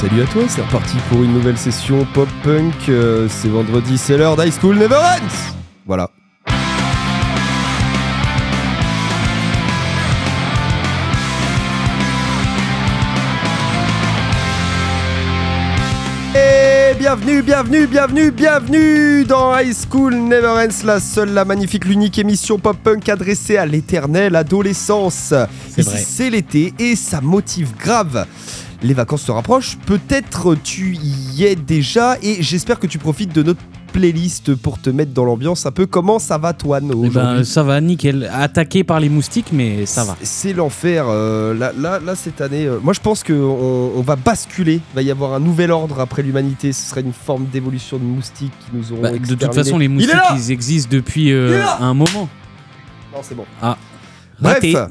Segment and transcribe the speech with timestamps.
[0.00, 2.90] Salut à toi, c'est reparti pour une nouvelle session pop-punk.
[2.90, 5.54] Euh, c'est vendredi, c'est l'heure d'High School Never Ends
[5.86, 6.10] Voilà.
[16.34, 22.18] Et bienvenue, bienvenue, bienvenue, bienvenue dans High School Never Ends, la seule, la magnifique, l'unique
[22.18, 25.32] émission pop-punk adressée à l'éternelle adolescence.
[25.78, 28.26] Ici, c'est l'été et ça motive grave.
[28.86, 30.96] Les vacances se rapprochent, peut-être tu
[31.34, 33.60] y es déjà et j'espère que tu profites de notre
[33.92, 35.86] playlist pour te mettre dans l'ambiance un peu.
[35.86, 38.30] Comment ça va toi Eh ben, ça va, nickel.
[38.32, 40.16] Attaqué par les moustiques, mais ça va.
[40.22, 41.06] C'est l'enfer.
[41.08, 43.32] euh, là, là, là, cette année, euh, moi je pense qu'on
[43.96, 44.74] on va basculer.
[44.92, 46.72] Il va y avoir un nouvel ordre après l'humanité.
[46.72, 49.88] Ce serait une forme d'évolution de moustiques qui nous auront Bah, de toute façon, les
[49.88, 52.28] moustiques, ils existent depuis euh, un moment.
[53.12, 53.46] Non, c'est bon.
[53.60, 53.76] Ah.
[54.40, 54.64] Bref.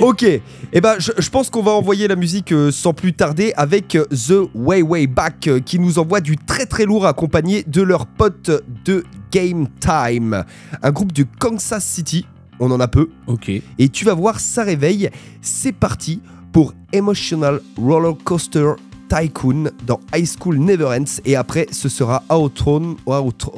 [0.00, 0.24] Ok.
[0.24, 3.94] Eh ben, je, je pense qu'on va envoyer la musique euh, sans plus tarder avec
[3.94, 7.82] euh, The Way Way Back euh, qui nous envoie du très très lourd accompagné de
[7.82, 8.50] leur pote
[8.86, 10.44] de Game Time,
[10.82, 12.24] un groupe de Kansas City.
[12.60, 13.10] On en a peu.
[13.26, 13.50] Ok.
[13.50, 15.10] Et tu vas voir, ça réveille.
[15.42, 18.72] C'est parti pour Emotional Roller Coaster
[19.10, 21.20] Tycoon dans High School Never Ends.
[21.26, 22.96] Et après, ce sera Outrun.
[23.06, 23.50] Out,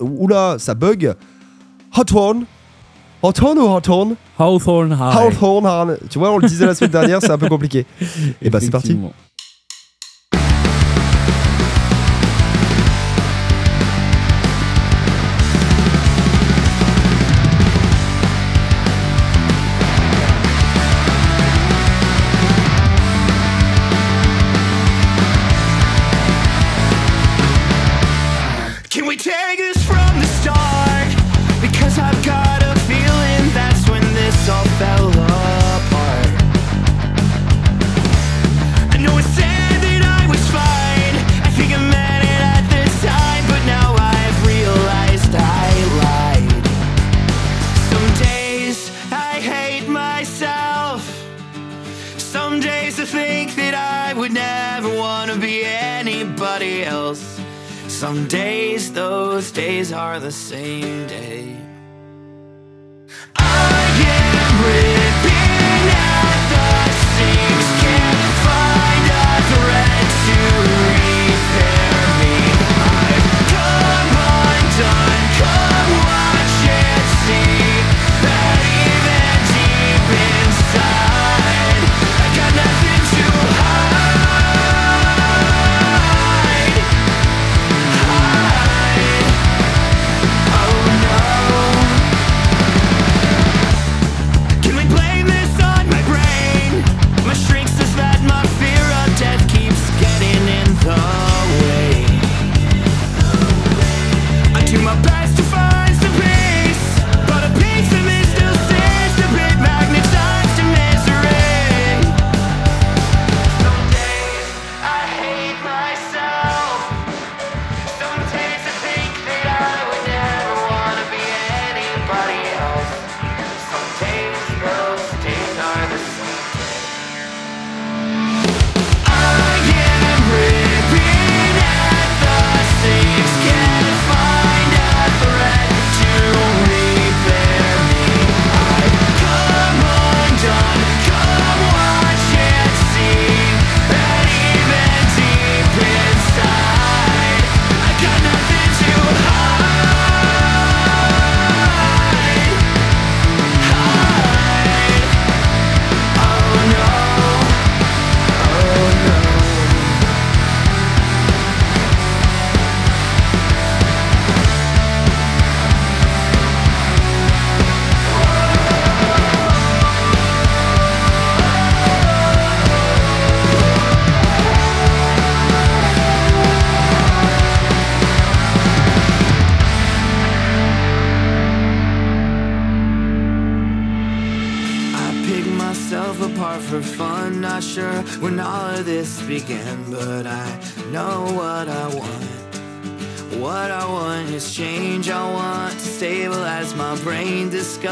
[0.00, 1.14] Oula, ça bug.
[1.96, 2.46] Hot One.
[3.22, 5.16] Hot One ou Hot One Hawthorne High.
[5.16, 6.08] Hawthorne High.
[6.10, 7.86] Tu vois, on le disait la semaine dernière, c'est un peu compliqué.
[8.42, 8.98] Et bah, c'est parti.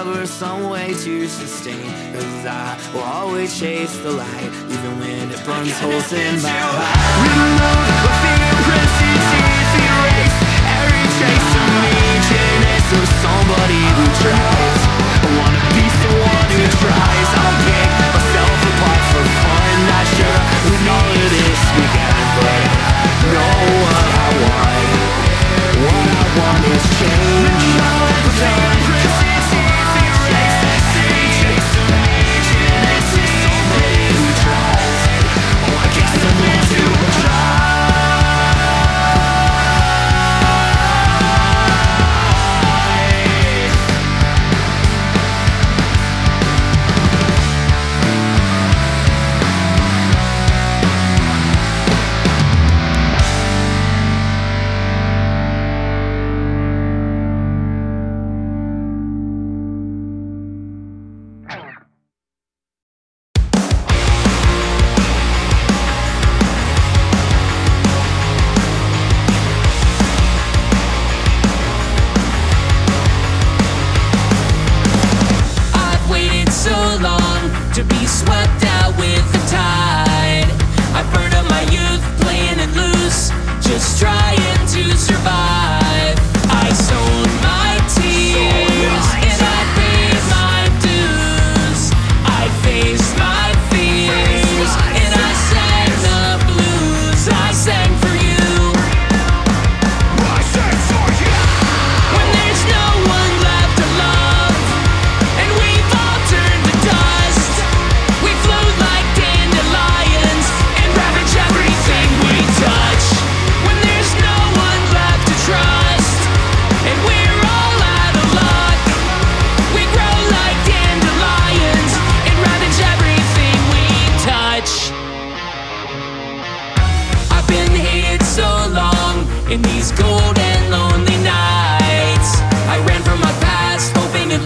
[0.00, 1.84] discover some way to sustain.
[2.12, 6.88] Cause I will always chase the light, even when it burns holes in my heart.
[7.20, 7.60] Remove
[9.76, 10.36] erase
[10.72, 12.00] every trace of me.
[13.20, 14.80] Somebody who tries.
[15.20, 17.28] I wanna be someone who tries.
[17.36, 17.56] I'll
[18.16, 19.74] myself apart for fun.
[19.84, 20.40] Not sure
[20.96, 22.64] all of this began, but
[23.84, 24.88] what I want.
[25.84, 27.39] What I want is change.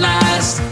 [0.04, 0.63] last.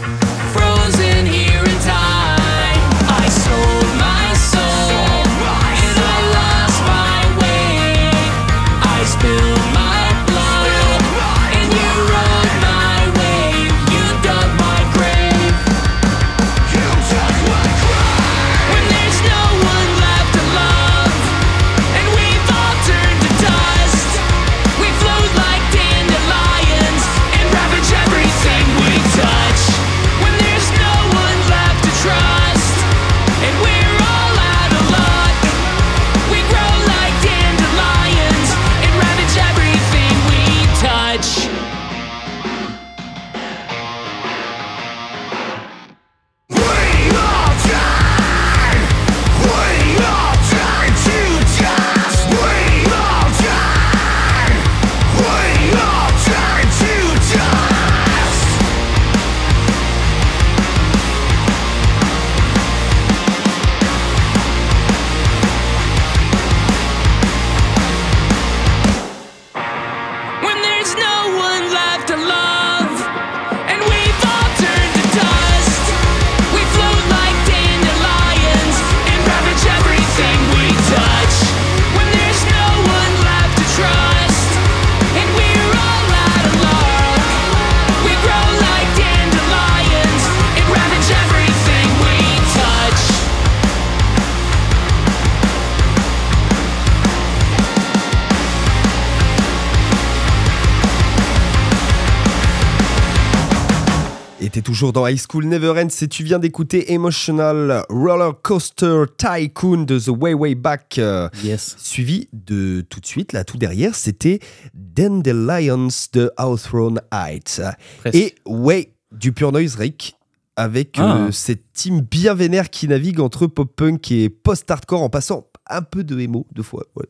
[104.73, 109.99] Toujours dans High School Never Ends et tu viens d'écouter Emotional Roller Coaster Tycoon de
[109.99, 110.95] The Way Way Back.
[110.97, 111.75] euh, Yes.
[111.77, 114.39] suivi de tout de suite, là tout derrière, c'était
[114.73, 117.61] Dandelions de Hawthorne Heights.
[117.99, 118.15] Presque.
[118.15, 120.15] Et ouais, du Pure Noise Rick
[120.55, 121.31] avec euh, Ah.
[121.31, 126.19] cette team bien vénère qui navigue entre pop-punk et post-hardcore en passant un peu de
[126.19, 126.83] emo deux fois.
[126.95, 127.05] Ouais.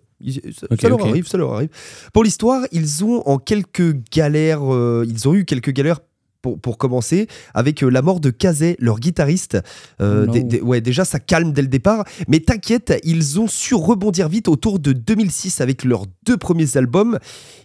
[0.79, 1.69] Ça, leur arrive, ça leur arrive.
[2.13, 5.99] Pour l'histoire, ils ont en quelques galères, euh, ils ont eu quelques galères
[6.43, 9.57] pour, pour commencer, avec euh, la mort de Kazé, leur guitariste.
[9.99, 10.63] Euh, Oh no.
[10.67, 12.03] ouais, déjà, ça calme dès le départ.
[12.27, 17.17] Mais t'inquiète, ils ont su rebondir vite autour de 2006 avec leurs deux premiers albums.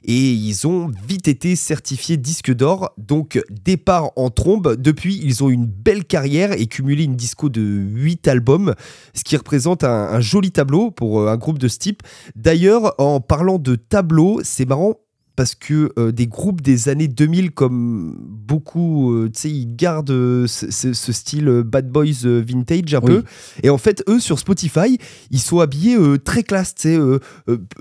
[0.05, 2.95] Et ils ont vite été certifiés disque d'or.
[2.97, 4.77] Donc, départ en trombe.
[4.77, 8.75] Depuis, ils ont une belle carrière et cumulé une disco de 8 albums,
[9.13, 12.03] ce qui représente un, un joli tableau pour euh, un groupe de ce type.
[12.37, 14.95] D'ailleurs, en parlant de tableau, c'est marrant
[15.39, 20.11] parce que euh, des groupes des années 2000 comme beaucoup, euh, tu sais, ils gardent
[20.11, 23.07] euh, ce, style Bad Boys vintage un Oui.
[23.07, 23.23] peu.
[23.63, 24.99] Et en fait, eux, sur Spotify,
[25.31, 26.99] ils sont habillés très classe, tu sais,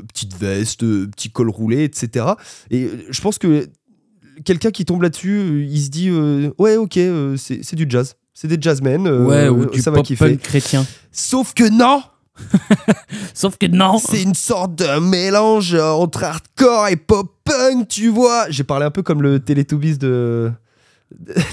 [0.08, 2.28] petite veste, petit col roulé, etc.
[2.70, 3.68] Et je pense que
[4.46, 6.12] quelqu'un qui tombe là-dessus, il se dit,
[6.60, 7.00] ouais, ok,
[7.38, 8.14] c'est du jazz.
[8.36, 10.30] C'est des jazzmen, ouais, ou du ça va pop kiffer.
[10.30, 10.86] punk chrétien.
[11.12, 12.04] Sauf que non
[13.34, 13.98] Sauf que non.
[13.98, 16.96] C'est une sorte de mélange entre hardcore et
[17.48, 18.50] pop-punk, tu vois.
[18.50, 20.52] J'ai parlé un peu comme le Teletubbies de.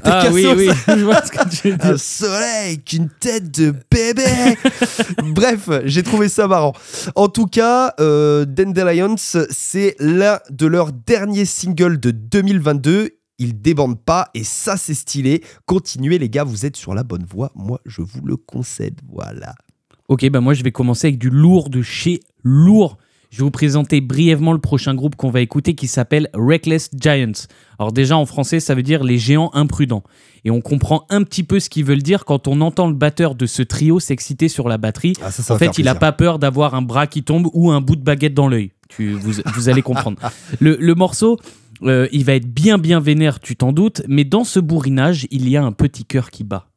[0.02, 4.24] Ah oui, oui, je vois ce que tu veux Un soleil qu'une tête de bébé.
[5.32, 6.72] Bref, j'ai trouvé ça marrant.
[7.14, 13.10] En tout cas, euh, Dandelions, c'est l'un de leurs derniers singles de 2022.
[13.38, 15.42] Ils débandent pas et ça c'est stylé.
[15.66, 17.50] Continuez les gars, vous êtes sur la bonne voie.
[17.54, 19.00] Moi je vous le concède.
[19.12, 19.54] Voilà.
[20.08, 22.98] Ok, bah moi je vais commencer avec du lourd de chez lourd.
[23.34, 27.48] Je vais vous présenter brièvement le prochain groupe qu'on va écouter qui s'appelle Reckless Giants.
[27.80, 30.04] Alors déjà en français ça veut dire les géants imprudents.
[30.44, 33.34] Et on comprend un petit peu ce qu'ils veulent dire quand on entend le batteur
[33.34, 35.14] de ce trio s'exciter sur la batterie.
[35.20, 35.98] Ah, ça, ça En fait, il a plaisir.
[35.98, 38.70] pas peur d'avoir un bras qui tombe ou un bout de baguette dans l'œil.
[39.00, 40.16] Vous, vous allez comprendre.
[40.60, 41.40] Le, le morceau,
[41.82, 45.48] euh, il va être bien bien vénère, tu t'en doutes, mais dans ce bourrinage, il
[45.48, 46.68] y a un petit cœur qui bat.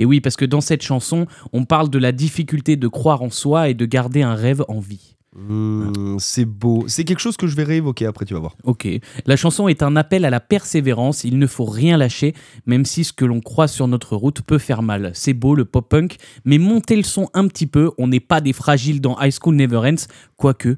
[0.00, 3.30] Et oui, parce que dans cette chanson, on parle de la difficulté de croire en
[3.30, 5.13] soi et de garder un rêve en vie.
[5.34, 6.84] Mmh, c'est beau.
[6.86, 8.56] C'est quelque chose que je vais réévoquer après, tu vas voir.
[8.62, 8.88] Ok.
[9.26, 11.24] La chanson est un appel à la persévérance.
[11.24, 12.34] Il ne faut rien lâcher,
[12.66, 15.10] même si ce que l'on croit sur notre route peut faire mal.
[15.14, 17.90] C'est beau le pop punk, mais montez le son un petit peu.
[17.98, 20.06] On n'est pas des fragiles dans High School Never Ends.
[20.36, 20.76] Quoique,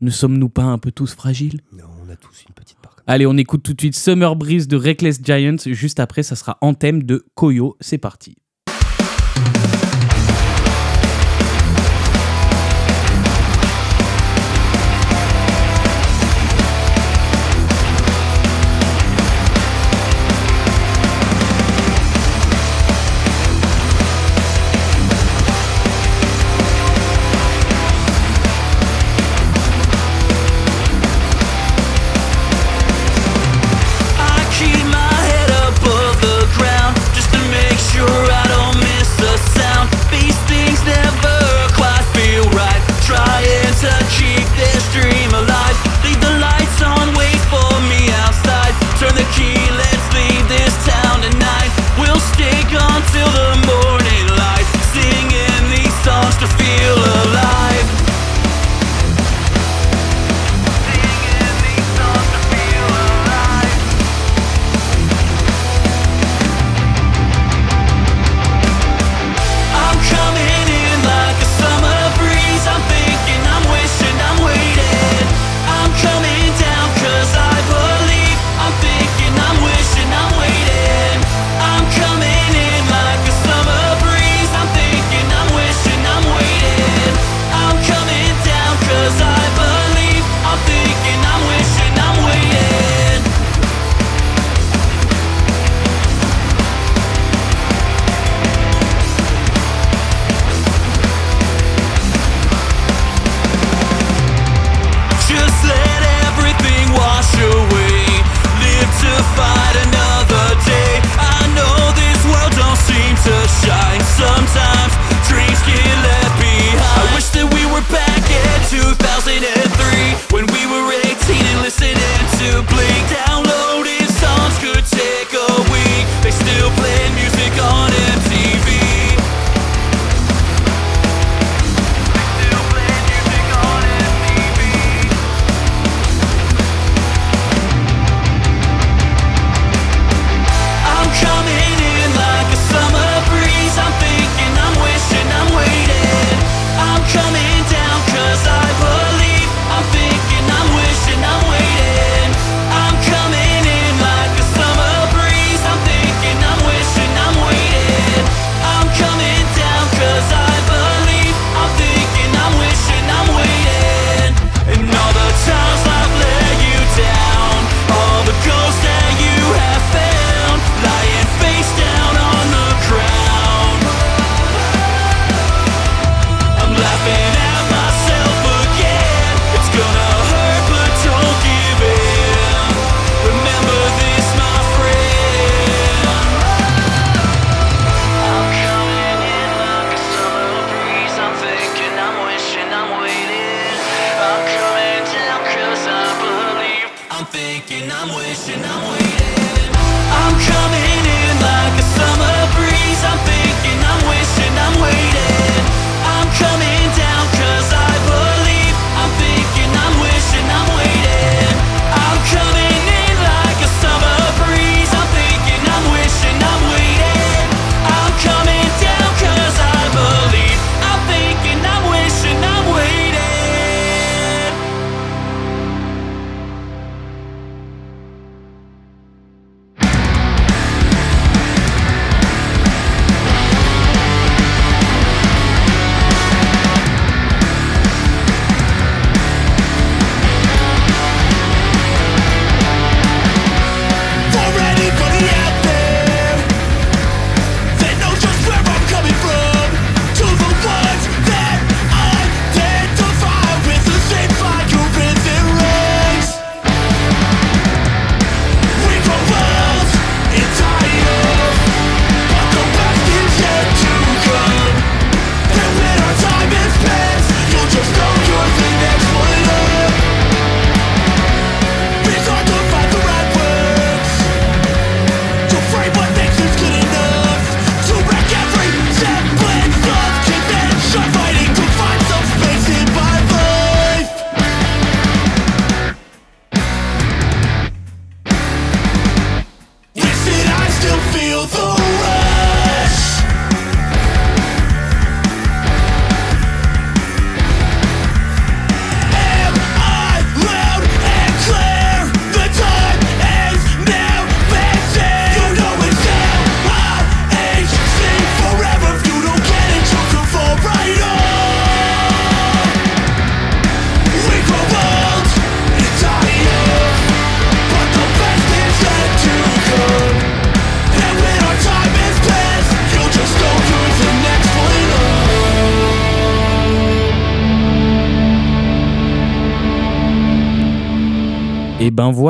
[0.00, 1.60] ne sommes-nous pas un peu tous fragiles?
[1.72, 2.96] Non, on a tous une petite part.
[3.06, 5.56] Allez, on écoute tout de suite Summer Breeze de Reckless Giants.
[5.66, 7.76] Juste après, ça sera Anthem de Koyo.
[7.80, 8.36] C'est parti.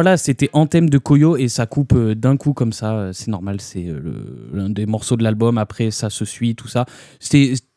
[0.02, 2.94] Voilà, c'était Anthem de Koyo et ça coupe euh, d'un coup comme ça.
[2.96, 5.58] euh, C'est normal, c'est euh, l'un des morceaux de l'album.
[5.58, 6.86] Après, ça se suit, tout ça.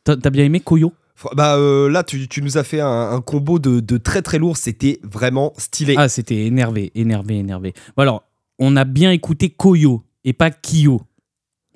[0.06, 0.94] T'as bien aimé Koyo?
[1.36, 4.40] Bah euh, là, tu, tu nous as fait un, un combo de, de très très
[4.40, 4.56] lourd.
[4.58, 5.96] C'était vraiment stylé.
[5.98, 7.74] Ah, c'était énervé, énervé, énervé.
[7.98, 8.24] Bon alors,
[8.58, 11.02] on a bien écouté Koyo et pas Kyo.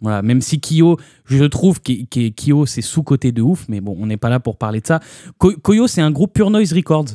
[0.02, 3.96] Voilà, même si Kyo, je trouve que que Kyo c'est sous-côté de ouf, mais bon,
[4.00, 5.00] on n'est pas là pour parler de ça.
[5.40, 7.06] Ko- Koyo, c'est un groupe Pure Noise Records.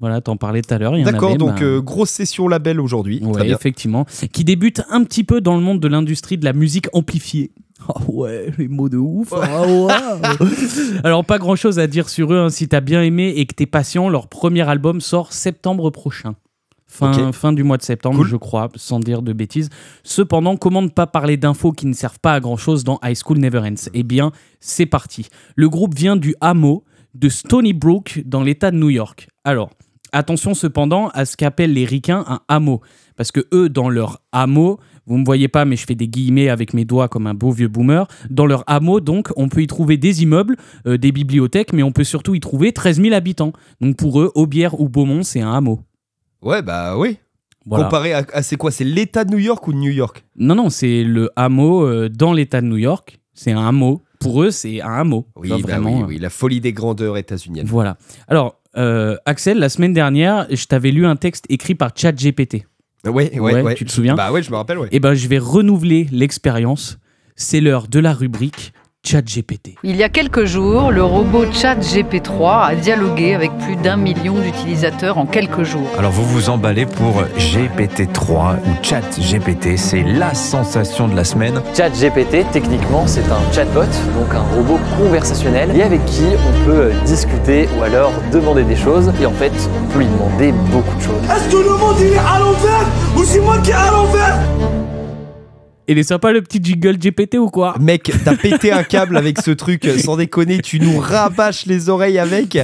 [0.00, 0.96] Voilà, t'en parlais tout à l'heure.
[1.04, 3.20] D'accord, donc ben- euh, grosse session label aujourd'hui.
[3.22, 4.06] Ouais, effectivement.
[4.32, 7.52] Qui débute un petit peu dans le monde de l'industrie de la musique amplifiée.
[7.88, 9.32] Ah ouais, les mots de ouf.
[9.32, 9.92] Ah ouais.
[11.04, 12.38] Alors, pas grand chose à dire sur eux.
[12.38, 12.50] hein.
[12.50, 16.34] Si t'as bien aimé et que t'es patient, leur premier album sort septembre prochain.
[16.86, 18.26] Fin, fin du mois de septembre, Cool.
[18.26, 19.68] je crois, sans dire de bêtises.
[20.02, 23.16] Cependant, comment ne pas parler d'infos qui ne servent pas à grand chose dans High
[23.16, 23.88] School Never Ends?
[23.94, 25.28] Eh bien, c'est parti.
[25.54, 26.84] Le groupe vient du hameau
[27.14, 29.28] de Stony Brook dans l'État de New York.
[29.44, 29.70] Alors,
[30.12, 32.80] attention cependant à ce qu'appellent les ricains un hameau.
[33.16, 36.48] Parce que eux, dans leur hameau, vous me voyez pas, mais je fais des guillemets
[36.48, 38.06] avec mes doigts comme un beau vieux boomer.
[38.30, 41.92] Dans leur hameau, donc, on peut y trouver des immeubles, euh, des bibliothèques, mais on
[41.92, 43.52] peut surtout y trouver 13 000 habitants.
[43.80, 45.80] Donc pour eux, Aubière ou Beaumont, c'est un hameau.
[46.42, 47.18] Ouais, bah oui.
[47.66, 47.84] Voilà.
[47.84, 50.24] Comparé à, à c'est quoi C'est l'État de New York ou de New York?
[50.36, 53.20] Non, non, c'est le hameau euh, dans l'État de New York.
[53.34, 54.02] C'est un hameau.
[54.20, 55.26] Pour eux, c'est un hameau.
[55.36, 57.66] Oui, bah vraiment, oui, euh, oui, la folie des grandeurs états-uniennes.
[57.66, 57.96] Voilà.
[58.28, 62.66] Alors, euh, Axel, la semaine dernière, je t'avais lu un texte écrit par ChatGPT.
[63.04, 63.74] Ouais, Ouais, ouais.
[63.74, 64.88] tu te souviens Bah ouais, je me rappelle, ouais.
[64.92, 66.98] Eh ben, je vais renouveler l'expérience.
[67.36, 69.74] C'est l'heure de la rubrique ChatGPT.
[69.82, 75.18] Il y a quelques jours, le robot ChatGP3 a dialogué avec plus d'un million d'utilisateurs
[75.18, 75.88] en quelques jours.
[75.98, 81.60] Alors vous vous emballez pour GPT-3 ou ChatGPT, c'est la sensation de la semaine.
[81.74, 87.68] ChatGPT, techniquement, c'est un chatbot, donc un robot conversationnel, et avec qui on peut discuter
[87.78, 89.10] ou alors demander des choses.
[89.20, 91.24] Et en fait, on peut lui demander beaucoup de choses.
[91.24, 92.86] Est-ce que le monde il est à l'envers
[93.16, 94.79] ou c'est moi qui est à l'envers?
[95.90, 99.40] Il est sympa le petit jingle GPT ou quoi Mec, t'as pété un câble avec
[99.40, 102.56] ce truc, sans déconner, tu nous rabâches les oreilles avec.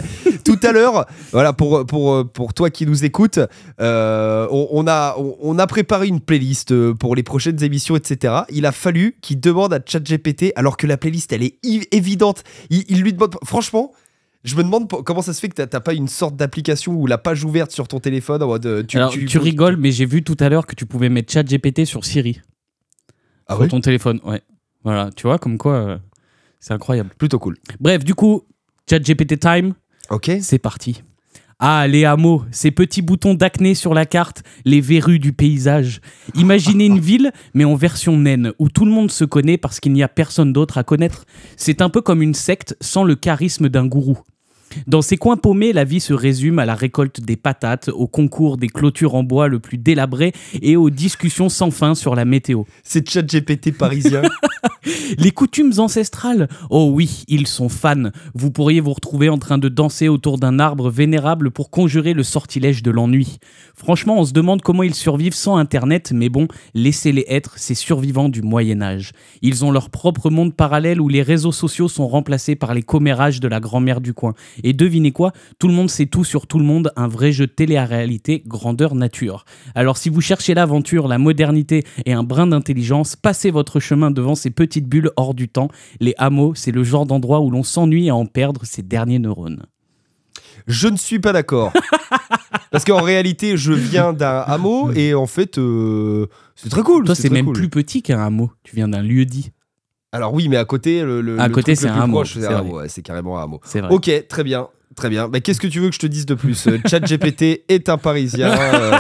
[0.45, 3.41] Tout à l'heure, voilà, pour, pour, pour toi qui nous écoutes,
[3.81, 7.97] euh, on, on a, on, on a préparé une playlist euh, pour les prochaines émissions,
[7.97, 8.33] etc.
[8.51, 11.57] Il a fallu qu'il demande à ChatGPT, alors que la playlist, elle est
[11.93, 12.45] évidente.
[12.71, 13.91] Il, il lui demande, franchement,
[14.45, 17.19] je me demande comment ça se fait que t'as- pas une sorte d'application ou la
[17.19, 18.67] page ouverte sur ton téléphone en mode.
[18.67, 21.33] euh, Tu, Alors, tu, rigoles, mais j'ai vu tout à l'heure que tu pouvais mettre
[21.33, 22.41] ChatGPT sur Siri.
[23.49, 24.43] Ah sur ton téléphone, ouais.
[24.85, 25.99] Voilà, tu vois, comme quoi, euh,
[26.61, 27.11] c'est incroyable.
[27.19, 27.57] Plutôt cool.
[27.81, 28.43] Bref, du coup,
[28.89, 29.75] ChatGPT time,
[30.11, 30.31] Ok.
[30.41, 31.03] c'est parti.
[31.59, 36.01] Ah, les hameaux, ces petits boutons d'acné sur la carte, les verrues du paysage.
[36.35, 39.93] Imaginez une ville, mais en version naine, où tout le monde se connaît parce qu'il
[39.95, 41.25] n'y a personne d'autre à connaître.
[41.57, 44.19] C'est un peu comme une secte sans le charisme d'un gourou.
[44.87, 48.57] Dans ces coins paumés, la vie se résume à la récolte des patates, au concours
[48.57, 52.65] des clôtures en bois le plus délabré et aux discussions sans fin sur la météo.
[52.83, 54.23] C'est chat GPT parisien.
[55.19, 58.11] Les coutumes ancestrales Oh oui, ils sont fans.
[58.35, 62.23] Vous pourriez vous retrouver en train de danser autour d'un arbre vénérable pour conjurer le
[62.23, 63.39] sortilège de l'ennui.
[63.75, 68.29] Franchement, on se demande comment ils survivent sans Internet, mais bon, laissez-les être, ces survivants
[68.29, 69.13] du Moyen Âge.
[69.43, 73.41] Ils ont leur propre monde parallèle où les réseaux sociaux sont remplacés par les commérages
[73.41, 74.35] de la grand-mère du coin.
[74.63, 77.47] Et devinez quoi Tout le monde sait tout sur tout le monde, un vrai jeu
[77.47, 79.45] de télé-réalité grandeur nature.
[79.75, 84.35] Alors si vous cherchez l'aventure, la modernité et un brin d'intelligence, passez votre chemin devant
[84.35, 85.69] ces petites bulles hors du temps.
[86.01, 89.65] Les hameaux, c'est le genre d'endroit où l'on s'ennuie à en perdre ses derniers neurones.
[90.67, 91.73] Je ne suis pas d'accord.
[92.73, 97.05] Parce qu'en réalité, je viens d'un hameau et en fait, euh, c'est très cool.
[97.05, 97.55] Toi, c'est même cool.
[97.55, 98.51] plus petit qu'un hameau.
[98.65, 99.51] Tu viens d'un lieu dit.
[100.13, 102.99] Alors oui, mais à côté, le, le- À le côté, c'est un plus hameau, c'est
[102.99, 103.61] ouais, carrément un hameau.
[103.65, 103.83] Vrai.
[103.91, 104.69] Ok, très bien.
[104.95, 105.29] Très bien.
[105.29, 106.67] Mais qu'est-ce que tu veux que je te dise de plus?
[106.69, 108.51] Euh, ChatGPT est un Parisien.
[108.51, 108.93] euh.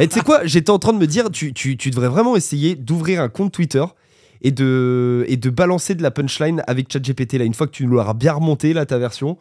[0.00, 0.40] Et tu sais quoi?
[0.44, 3.52] J'étais en train de me dire, tu, tu- tu devrais vraiment essayer d'ouvrir un compte
[3.52, 3.84] Twitter
[4.42, 7.34] et de, et de balancer de la punchline avec ChatGPT.
[7.34, 9.38] Là, une fois que tu nous l'auras bien remonté, là, ta version,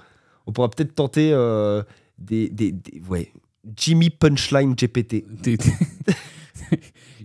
[0.47, 1.83] on pourra peut-être tenter euh,
[2.17, 3.31] des, des, des- Ouais.
[3.75, 5.23] Jimmy Punchline GPT.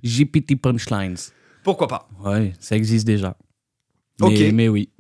[0.04, 1.16] GPT Punchlines.
[1.62, 3.36] Pourquoi pas Ouais, ça existe déjà.
[4.20, 4.54] Mais, Ok.
[4.54, 4.90] mais oui.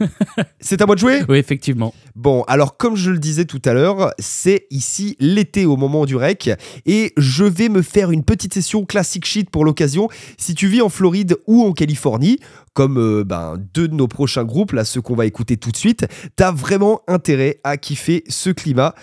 [0.60, 1.22] C'est à moi de jouer?
[1.28, 1.94] Oui, effectivement.
[2.14, 6.16] Bon, alors comme je le disais tout à l'heure, c'est ici l'été au moment du
[6.16, 6.50] rec
[6.86, 10.08] et je vais me faire une petite session classic shit pour l'occasion.
[10.38, 12.38] Si tu vis en Floride ou en Californie,
[12.74, 15.76] comme euh, ben, deux de nos prochains groupes, là ceux qu'on va écouter tout de
[15.76, 18.94] suite, t'as vraiment intérêt à kiffer ce climat.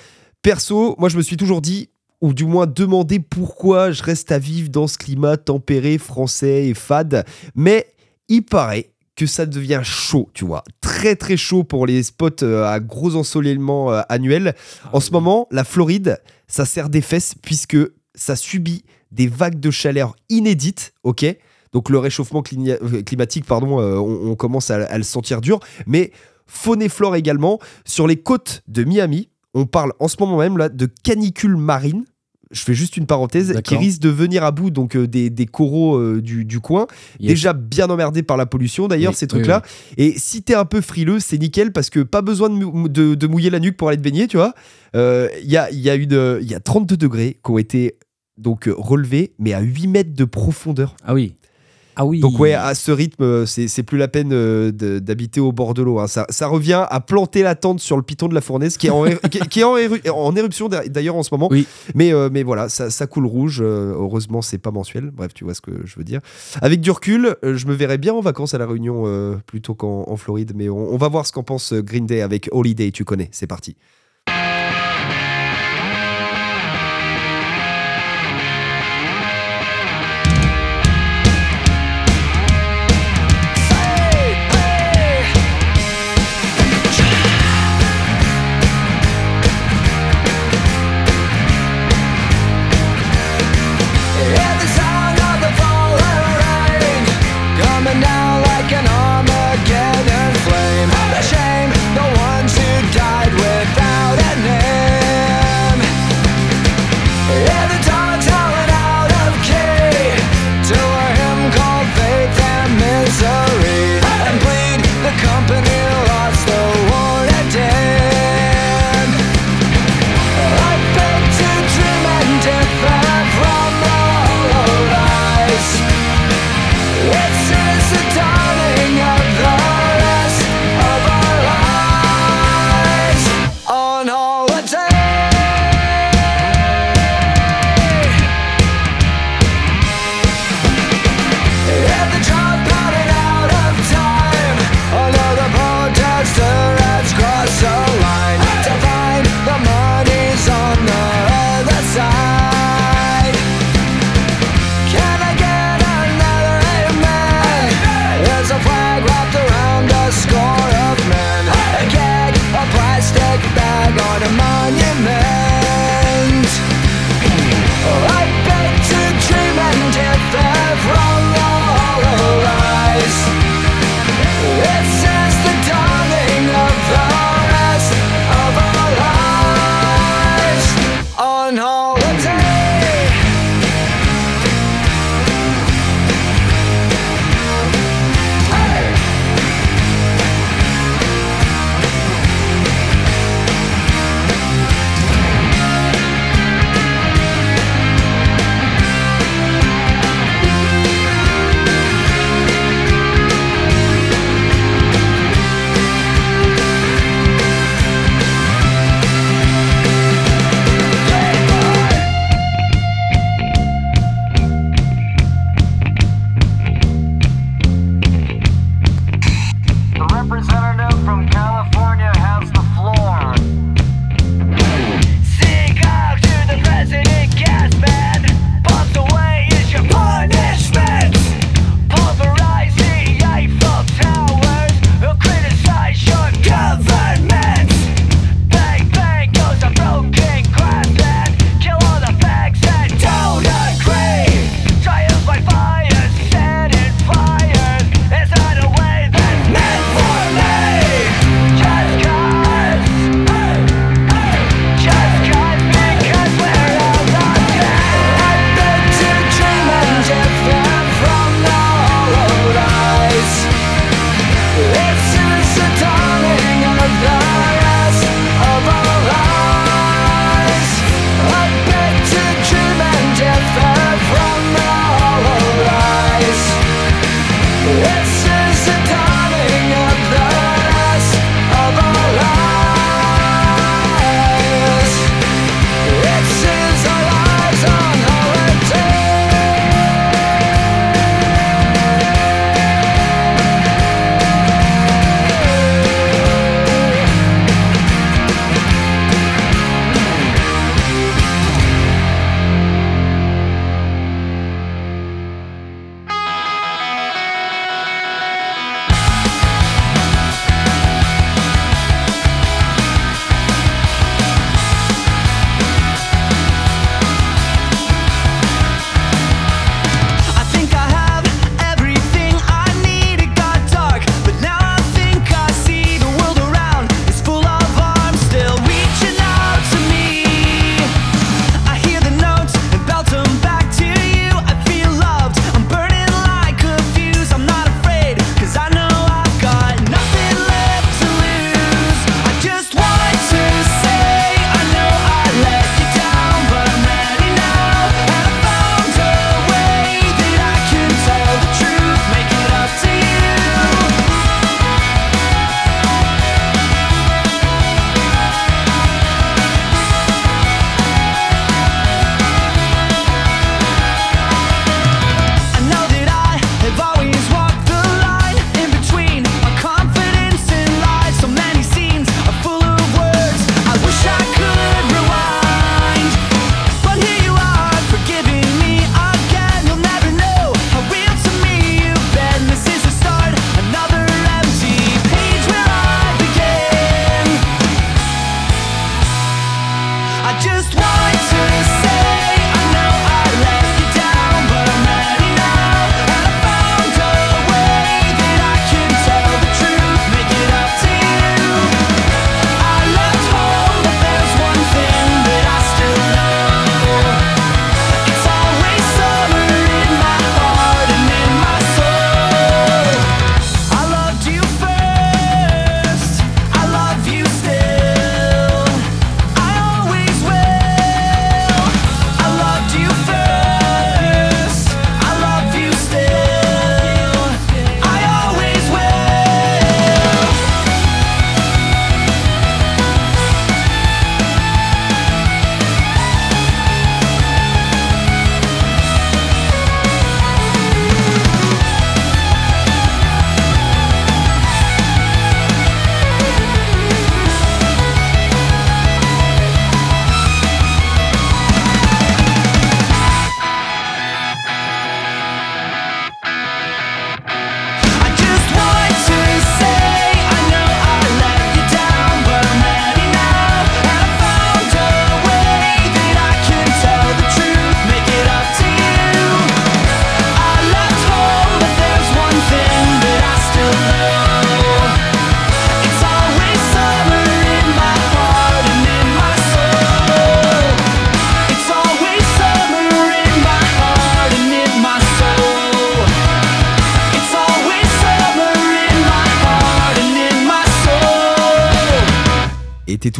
[0.42, 1.90] Perso, moi je me suis toujours dit,
[2.22, 6.74] ou du moins demandé pourquoi je reste à vivre dans ce climat tempéré, français et
[6.74, 7.88] fade, mais
[8.28, 10.64] il paraît que ça devient chaud, tu vois.
[10.80, 14.56] Très très chaud pour les spots euh, à gros ensoleillement euh, annuel.
[14.94, 17.78] En ce moment, la Floride, ça sert des fesses puisque
[18.16, 21.26] ça subit des vagues de chaleur inédites, ok?
[21.74, 26.12] Donc le réchauffement euh, climatique, pardon, on, on commence à, à le sentir dur, mais
[26.46, 27.60] faune et flore également.
[27.86, 32.06] Sur les côtes de Miami, on parle en ce moment même là de canicule marine.
[32.52, 35.46] Je fais juste une parenthèse qui risque de venir à bout donc euh, des, des
[35.46, 36.88] coraux euh, du, du coin
[37.20, 37.30] Yes.
[37.30, 39.64] déjà bien emmerdé par la pollution d'ailleurs Oui, ces oui, trucs-là.
[39.98, 43.16] Et si t'es un peu frileux, c'est nickel parce que pas besoin de, mou- de-
[43.16, 44.54] de mouiller la nuque pour aller te baigner, tu vois.
[44.96, 47.98] Euh, Il y, a, y, a une- y a 32 degrés qui ont été
[48.38, 50.96] donc euh, relevés, mais à 8 mètres de profondeur.
[51.04, 51.34] Ah oui.
[52.00, 52.20] Ah oui.
[52.20, 55.82] Donc ouais, à ce rythme, euh, c'est plus la peine euh, d'habiter au bord de
[55.82, 55.98] l'eau.
[56.00, 56.08] hein.
[56.08, 58.92] Ça, ça revient à planter la tente sur le piton de la fournaise, qui est
[58.92, 61.48] en, qui, qui est en, éru- en éruption d'a- d'ailleurs en ce moment.
[61.52, 61.66] Oui.
[61.96, 63.60] Mais, euh, mais voilà, ça, ça coule rouge.
[63.62, 65.10] euh, heureusement, c'est pas mensuel.
[65.12, 66.22] Bref, tu vois ce que je veux dire.
[66.62, 70.06] Avec du recul, je me verrais bien en vacances à la Réunion euh, plutôt qu'en
[70.08, 70.52] en Floride.
[70.56, 72.92] Mais on, on va voir ce qu'en pense Green Day avec Holiday.
[72.92, 73.76] Tu connais, c'est parti.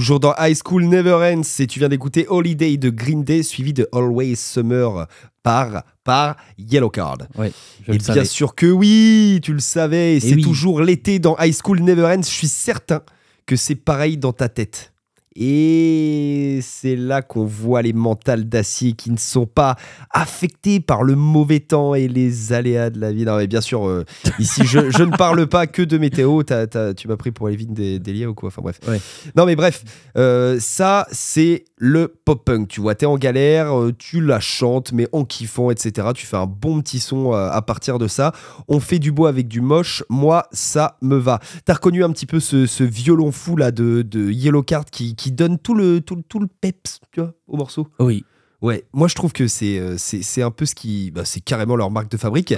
[0.08, 3.74] Toujours dans High School Never Ends et tu viens d'écouter Holiday de Green Day suivi
[3.74, 5.06] de Always Summer
[5.44, 7.18] par, par Yellow Card.
[7.38, 7.52] Ouais,
[7.86, 8.24] je et le bien savais.
[8.24, 10.42] sûr que oui, tu le savais, c'est oui.
[10.42, 12.22] toujours l'été dans High School Never Ends.
[12.22, 13.02] Je suis certain
[13.46, 14.94] que c'est pareil dans ta tête.
[15.40, 19.76] Et c'est là qu'on voit les mentales d'acier qui ne sont pas
[20.10, 23.24] affectés par le mauvais temps et les aléas de la vie.
[23.24, 24.04] Non, mais bien sûr, euh,
[24.40, 26.42] ici, je, je ne parle pas que de météo.
[26.44, 28.48] Tu m'as pris pour Lévin des, Delia ou quoi?
[28.48, 28.80] Enfin bref.
[28.88, 29.00] Ouais.
[29.36, 29.84] Non, mais bref,
[30.18, 32.68] euh, ça, c'est le pop-punk.
[32.68, 36.08] Tu vois, t'es en galère, euh, tu la chantes, mais en kiffant, etc.
[36.16, 38.32] Tu fais un bon petit son à partir de ça.
[38.68, 40.04] On fait du beau avec du moche.
[40.10, 41.40] Moi, ça me va.
[41.66, 45.16] T'as reconnu un petit peu ce, ce violon fou là de, de Yellow Card qui,
[45.16, 48.24] qui donne tout le, tout, le- tout le peps, tu vois, au morceau Oui.
[48.60, 51.12] Ouais, moi je trouve que c'est euh, c'est c'est un peu ce qui.
[51.12, 52.56] bah, c'est carrément leur marque de fabrique.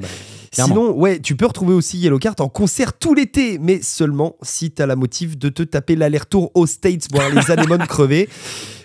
[0.54, 4.72] Sinon, ouais, tu peux retrouver aussi Yellow Card en concert tout l'été, mais seulement si
[4.72, 8.30] t'as la motive de te taper l'aller-retour aux States, voir les anémones crever.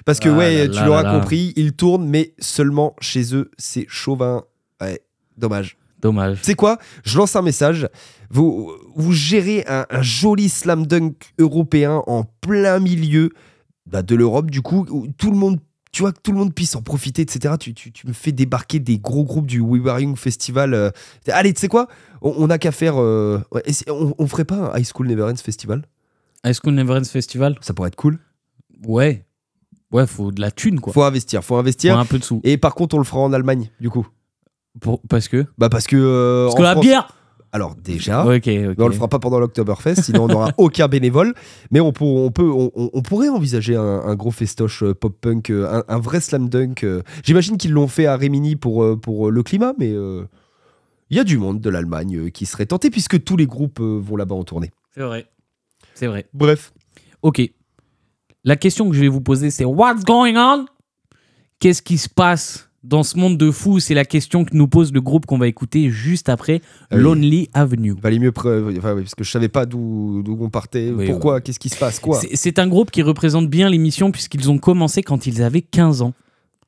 [0.04, 3.48] Parce que, Ah ouais, là tu l'auras compris, ils tournent, mais seulement chez eux.
[3.58, 4.42] C'est chauvin.
[4.80, 5.00] Ouais,
[5.38, 5.76] dommage.
[6.02, 6.38] Dommage.
[6.42, 6.78] Sais quoi?
[7.04, 7.88] Je lance un message.
[8.28, 13.30] Vous, vous gérez un, un joli slam dunk européen en plein milieu
[13.86, 15.58] bah, de l'Europe, du coup, où tout le monde.
[15.92, 17.54] Tu vois, que tout le monde puisse en profiter, etc.
[17.60, 20.74] Tu, tu- tu me fais débarquer des gros groupes du We Were Young Festival.
[20.74, 20.90] euh.
[21.28, 21.86] Allez, tu sais quoi?
[22.20, 23.00] On n'a qu'à faire.
[23.00, 23.38] euh,
[23.88, 25.82] on, on ferait pas un High School Never Ends Festival?
[26.44, 27.56] High School Never Ends Festival?
[27.60, 28.18] Ça pourrait être cool.
[28.86, 29.24] Ouais.
[29.92, 30.92] Ouais, faut de la thune, quoi.
[30.92, 31.96] Faut investir, faut Faut investir.
[31.96, 32.40] un peu de sous.
[32.42, 34.08] Et par contre, on le fera en Allemagne, du coup.
[34.80, 35.46] Pour- parce que?
[35.58, 35.94] Bah, parce que.
[35.96, 37.16] euh, Parce que la France- bière
[37.54, 38.26] Alors, déjà.
[38.78, 41.34] On le fera pas pendant l'Oktoberfest, sinon on n'aura aucun bénévole.
[41.70, 44.92] Mais on, pour- on peut, on, on- on pourrait envisager un, un gros festoche euh,
[44.92, 46.82] pop-punk, euh, un, un vrai slam dunk.
[46.82, 47.02] euh.
[47.22, 50.24] J'imagine qu'ils l'ont fait à Rémini pour, pour le climat, mais euh,
[51.10, 54.16] il y a du monde de l'Allemagne qui serait tenté puisque tous les groupes vont
[54.16, 54.72] là-bas en tournée.
[54.92, 55.26] C'est vrai.
[55.94, 56.26] C'est vrai.
[56.34, 56.72] Bref.
[57.22, 57.40] Ok.
[58.42, 60.66] La question que je vais vous poser, c'est What's going on?
[61.60, 64.92] Qu'est-ce qui se passe dans ce monde de fou C'est la question que nous pose
[64.92, 66.60] le groupe qu'on va écouter juste après.
[66.90, 67.94] Lonely Avenue.
[68.00, 68.60] Valait mieux, enfin,
[68.94, 71.78] oui, parce que je savais pas d'où d'où on partait, Oui, pourquoi, qu'est-ce qui se
[71.78, 72.20] passe, quoi.
[72.34, 76.12] C'est un groupe qui représente bien l'émission puisqu'ils ont commencé quand ils avaient 15 ans.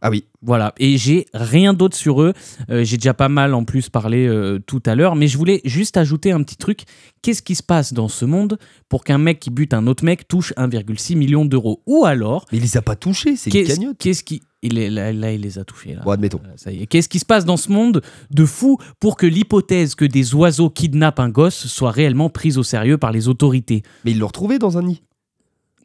[0.03, 2.35] Ah oui, Voilà, et j'ai rien d'autre sur eux.
[2.71, 5.63] Euh, j'ai déjà pas mal en plus parlé euh, tout à l'heure, mais je voulais
[5.65, 6.85] juste ajouter un petit truc.
[7.23, 10.29] Qu'est-ce qui se passe dans ce monde pour qu'un mec qui bute un autre mec
[10.29, 11.83] touche 1,6 million d'euros?
[11.87, 13.97] Ou alors, mais il les a pas touchés, c'est une cagnotte.
[13.99, 14.43] qu'est-ce qui.
[14.63, 15.95] Il est, là, là, il les a touchés.
[15.95, 16.03] Là.
[16.05, 16.41] Bon, admettons.
[16.57, 16.87] Ça y est.
[16.87, 20.71] Qu'est-ce qui se passe dans ce monde de fou pour que l'hypothèse que des oiseaux
[20.71, 23.83] kidnappent un gosse soit réellement prise au sérieux par les autorités?
[24.05, 25.03] Mais ils l'ont retrouvé dans un nid.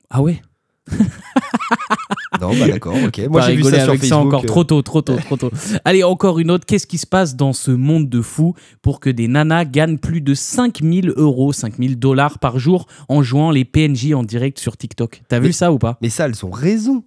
[0.10, 0.42] Ah ouais?
[2.42, 3.28] Non, bah d'accord, ok.
[3.30, 4.26] Moi j'ai vu ça sur avec Facebook.
[4.26, 4.48] encore euh.
[4.48, 5.52] trop tôt, trop tôt, trop tôt.
[5.86, 6.66] Allez, encore une autre.
[6.66, 10.22] Qu'est-ce qui se passe dans ce monde de fou pour que des nanas gagnent plus
[10.22, 15.22] de 5000 euros, 5000 dollars par jour en jouant les PNJ en direct sur TikTok?
[15.28, 15.98] T'as vu ça ou pas?
[16.02, 17.04] Mais ça, elles ont raison.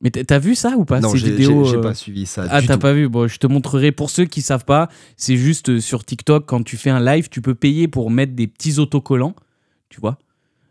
[0.00, 2.46] Mais t'as vu ça ou pas non, j'ai euh, pas suivi ça.
[2.48, 3.08] Ah, t'as pas vu?
[3.08, 3.90] Bon, je te montrerai.
[3.90, 7.28] Pour ceux qui savent pas, c'est juste euh, sur TikTok, quand tu fais un live,
[7.28, 9.34] tu peux payer pour mettre des petits autocollants,
[9.88, 10.16] tu vois?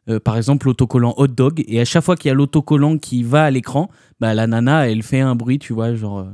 [0.10, 3.24] Euh, par exemple l'autocollant hot dog, et à chaque fois qu'il y a l'autocollant qui
[3.24, 3.90] va à l'écran,
[4.20, 6.26] bah, la nana, elle fait un bruit, tu vois, genre, euh,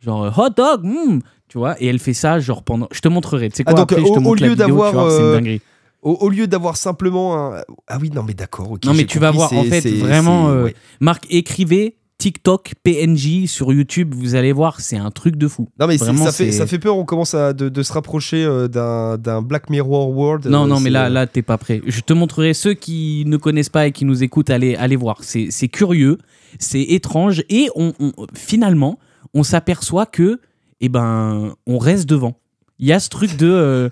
[0.00, 2.88] genre euh, hot dog, hmm, tu vois, et elle fait ça, genre pendant.
[2.92, 4.92] Je te montrerai, tu sais Ah, quoi, donc, après, je te au- au lieu d'avoir,
[4.92, 5.60] vas voir, c'est une dinguerie.
[6.02, 7.62] Au, au lieu d'avoir simplement un.
[7.86, 8.84] Ah oui, non, mais d'accord, ok.
[8.86, 10.74] Non, mais tu vas voir, en fait, vraiment, euh, ouais.
[11.00, 15.68] Marc, écrivez TikTok, PNJ sur YouTube, vous allez voir, c'est un truc de fou.
[15.80, 18.44] Non, mais vraiment, ça, fait, ça fait peur, on commence à, de, de se rapprocher
[18.44, 20.46] euh, d'un Black Mirror World.
[20.46, 21.80] Non, euh, non, mais là, là, t'es pas prêt.
[21.86, 25.20] Je te montrerai ceux qui ne connaissent pas et qui nous écoutent, allez, allez voir.
[25.22, 26.18] C'est curieux,
[26.58, 28.98] c'est étrange et on, on- finalement,
[29.32, 30.40] on s'aperçoit que,
[30.82, 32.36] eh ben, on reste devant.
[32.78, 33.88] Il y a ce truc de, euh,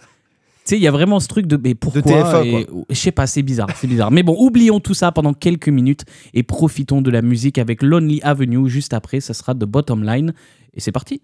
[0.69, 3.27] sais, il y a vraiment ce truc de, mais pourquoi TF1, et- Je sais pas,
[3.27, 4.11] c'est bizarre, c'est bizarre.
[4.11, 6.05] Mais bon, oublions tout ça pendant quelques minutes
[6.35, 8.69] et profitons de la musique avec Lonely Avenue.
[8.69, 10.33] Juste après, ça sera The Bottom Line
[10.75, 11.23] et c'est parti.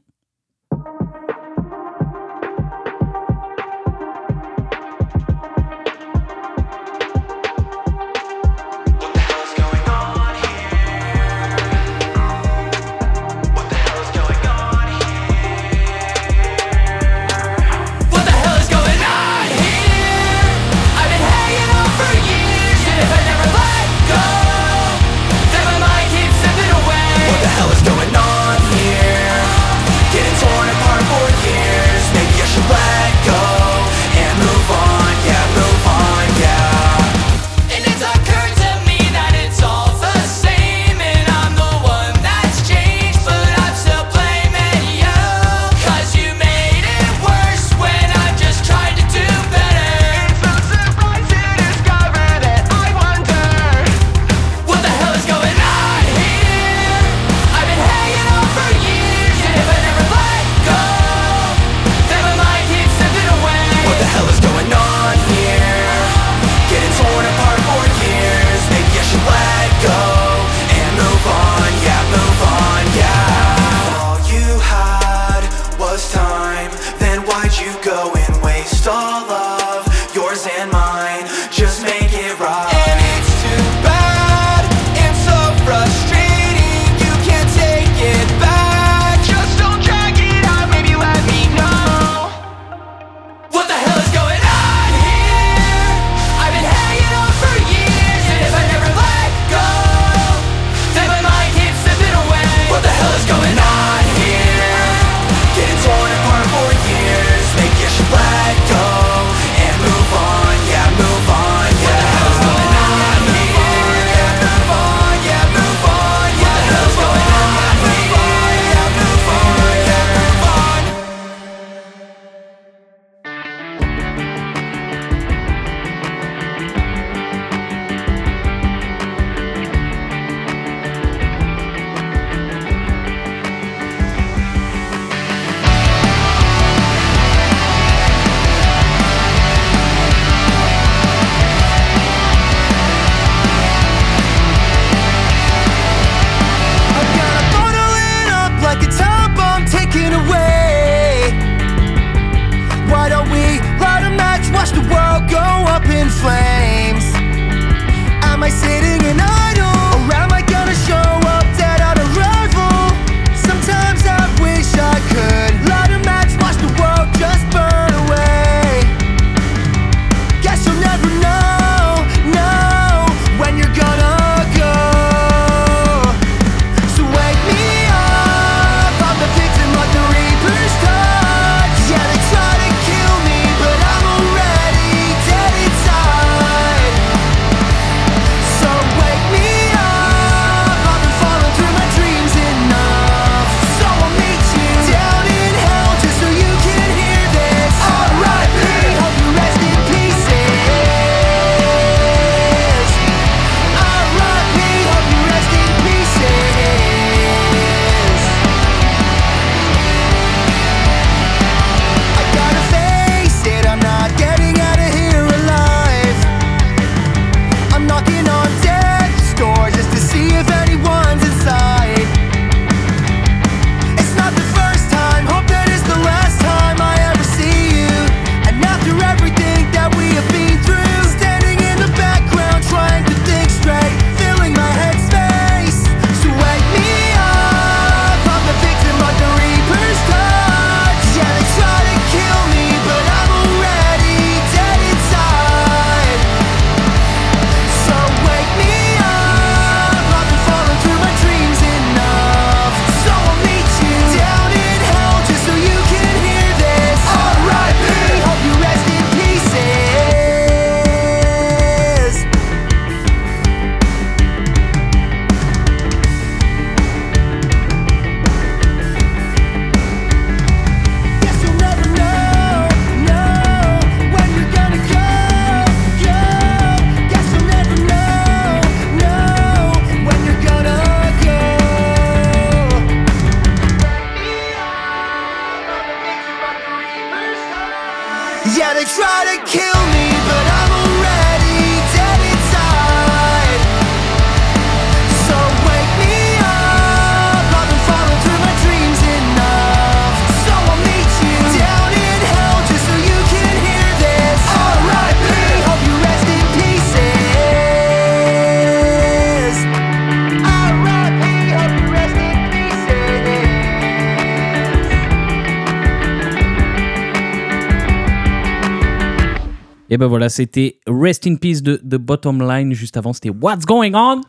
[319.95, 322.73] Et ben voilà, c'était Rest in Peace de The Bottom Line.
[322.73, 324.23] Juste avant, c'était What's Going On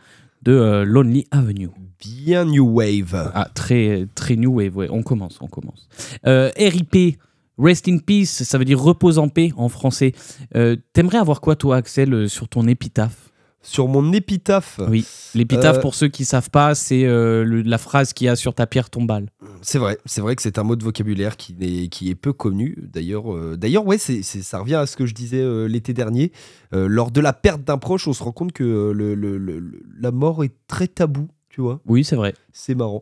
[0.43, 1.71] de euh, Lonely Avenue.
[1.99, 3.31] Bien New Wave.
[3.33, 4.87] Ah, très, très new wave, ouais.
[4.91, 5.89] On commence, on commence.
[6.27, 7.17] Euh, RIP,
[7.57, 10.11] Rest in Peace, ça veut dire repose en paix en français.
[10.55, 13.24] Euh, T'aimerais avoir quoi, toi, Axel, sur ton épitaphe?
[13.65, 15.05] Sur mon épitaphe, Oui.
[15.33, 18.53] L'épitaphe, Euh, pour ceux qui savent pas, c'est euh, la phrase qu'il y a sur
[18.53, 19.27] ta pierre tombale.
[19.61, 22.31] c'est vrai, c'est vrai que c'est un mot de vocabulaire qui est, qui est peu
[22.31, 22.77] connu.
[22.93, 26.31] D'ailleurs, euh, d'ailleurs, ouais, c'est, ça revient à ce que je disais l'été dernier.
[26.71, 29.81] Lors de la perte d'un proche, on se rend compte que le, le- le- le-
[29.99, 31.79] la mort est très tabou, tu vois.
[31.87, 32.33] Oui, c'est vrai.
[32.53, 33.01] C'est marrant.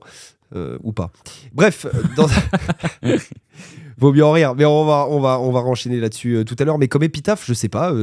[0.84, 1.11] Ou pas.
[1.53, 2.28] Bref, dans...
[3.97, 4.55] vaut mieux en rire.
[4.55, 6.78] Mais on va, on va, on va renchaîner là-dessus tout à l'heure.
[6.78, 7.93] Mais comme épitaphe, je sais pas,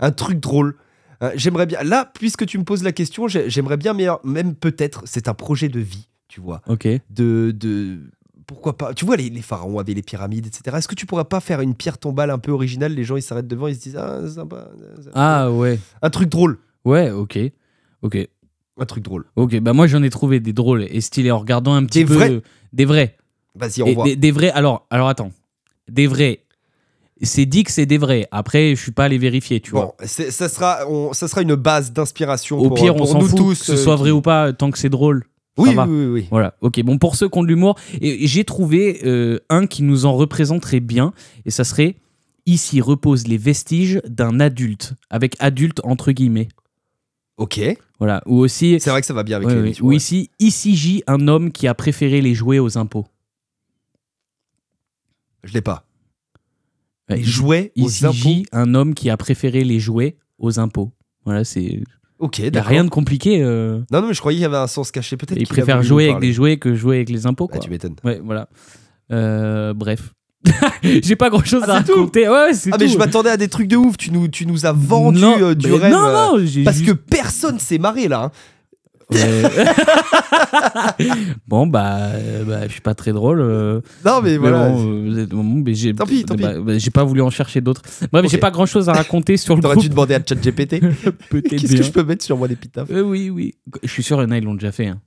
[0.00, 0.74] un truc drôle.
[1.22, 1.82] Euh, j'aimerais bien.
[1.82, 5.34] Là, puisque tu me poses la question, j'ai- j'aimerais bien, mais même peut-être, c'est un
[5.34, 6.60] projet de vie, tu vois.
[6.68, 6.86] Ok.
[7.10, 7.98] De, de
[8.46, 8.94] pourquoi pas.
[8.94, 10.76] Tu vois, les, les pharaons avaient les pyramides, etc.
[10.78, 13.22] Est-ce que tu pourrais pas faire une pierre tombale un peu originale Les gens, ils
[13.22, 14.70] s'arrêtent devant, ils se disent ah sympa.
[14.96, 15.10] sympa.
[15.14, 15.78] Ah, ouais.
[16.02, 16.58] un truc drôle.
[16.84, 17.38] Ouais, ok.
[18.02, 18.16] Ok.
[18.80, 19.24] Un truc drôle.
[19.34, 22.04] Ok, bah moi j'en ai trouvé des drôles et stylés en regardant un petit Des
[22.04, 22.14] peu.
[22.14, 22.40] vrais
[22.72, 23.16] Des vrais.
[23.56, 24.04] Vas-y, on Et voit.
[24.04, 24.50] des, des vrais.
[24.52, 25.32] Alors, alors attends.
[25.90, 26.44] Des vrais.
[27.22, 28.28] C'est dit que c'est des vrais.
[28.30, 29.72] Après, je suis pas allé vérifier, tu.
[29.72, 33.18] Bon, ça sera, on- ça sera une base d'inspiration Au pour, pire, on pour s'en
[33.20, 33.58] nous fout tous.
[33.58, 35.24] que ce euh, soit qui- vrai ou pas, tant que c'est drôle.
[35.56, 36.26] Oui, oui, oui, oui.
[36.30, 36.80] Voilà, ok.
[36.84, 40.78] Bon, pour ceux qui ont de l'humour, j'ai trouvé euh, un qui nous en représenterait
[40.80, 41.12] bien,
[41.44, 41.96] et ça serait
[42.46, 46.48] Ici reposent les vestiges d'un adulte, avec adulte entre guillemets.
[47.36, 47.60] Ok.
[47.98, 48.78] Voilà, ou aussi.
[48.80, 49.84] C'est vrai que ça va bien avec Ouais, l'émission.
[49.84, 49.96] Ou ouais.
[49.96, 53.06] ici, ici gît un homme qui a préféré les jouets aux impôts.
[55.44, 55.84] Je l'ai pas.
[57.10, 58.14] Ouais, Jouer aux Ici impôts.
[58.16, 60.92] gît un homme qui a préféré les jouets aux impôts.
[61.24, 61.82] Voilà, c'est.
[62.18, 62.68] Ok, Il n'y a d'accord.
[62.70, 63.42] rien de compliqué.
[63.42, 63.78] euh.
[63.92, 65.16] Non, non, mais je croyais qu'il y avait un sens caché.
[65.16, 65.38] Peut-être.
[65.40, 66.26] Il qu'il a préfère voulu jouer avec parler.
[66.28, 67.48] des jouets que jouer avec les impôts.
[67.50, 67.60] Ah, Quoi.
[67.64, 67.94] tu m'étonnes.
[68.04, 68.48] Ouais, voilà.
[69.12, 70.12] Euh, bref.
[70.82, 72.28] J'ai pas grand chose Ah, à c'est tout raconter.
[72.28, 72.92] Ouais, c'est Ah, mais tout.
[72.92, 73.96] je m'attendais à des trucs de ouf.
[73.96, 75.92] Tu nous, tu nous as vendu euh, du mais rêve.
[75.92, 78.24] Non, euh, non, j'ai Parce juste- que personne s'est marré là.
[78.24, 78.30] hein.
[79.10, 79.42] Ouais.
[81.48, 83.40] bon, bah, euh, bah, je suis pas très drôle.
[83.40, 84.68] euh, Non, mais voilà.
[84.68, 86.42] bon, euh, vous êtes- bon, mais j'ai, Tant pis, tant pis.
[86.42, 87.82] bah, bah, j'ai pas voulu en chercher d'autres.
[88.12, 88.30] Bref, Ok.
[88.30, 89.84] j'ai pas grand chose à raconter sur le T'aurais groupe.
[89.84, 90.80] dû demander à ChatGPT.
[91.30, 91.78] Peut-être Qu'est-ce bien.
[91.78, 93.54] que je peux mettre sur mon épitaphe Euh, oui, oui.
[93.82, 94.86] Je suis sûr, il y en a, ils l'ont déjà fait.
[94.88, 95.00] hein.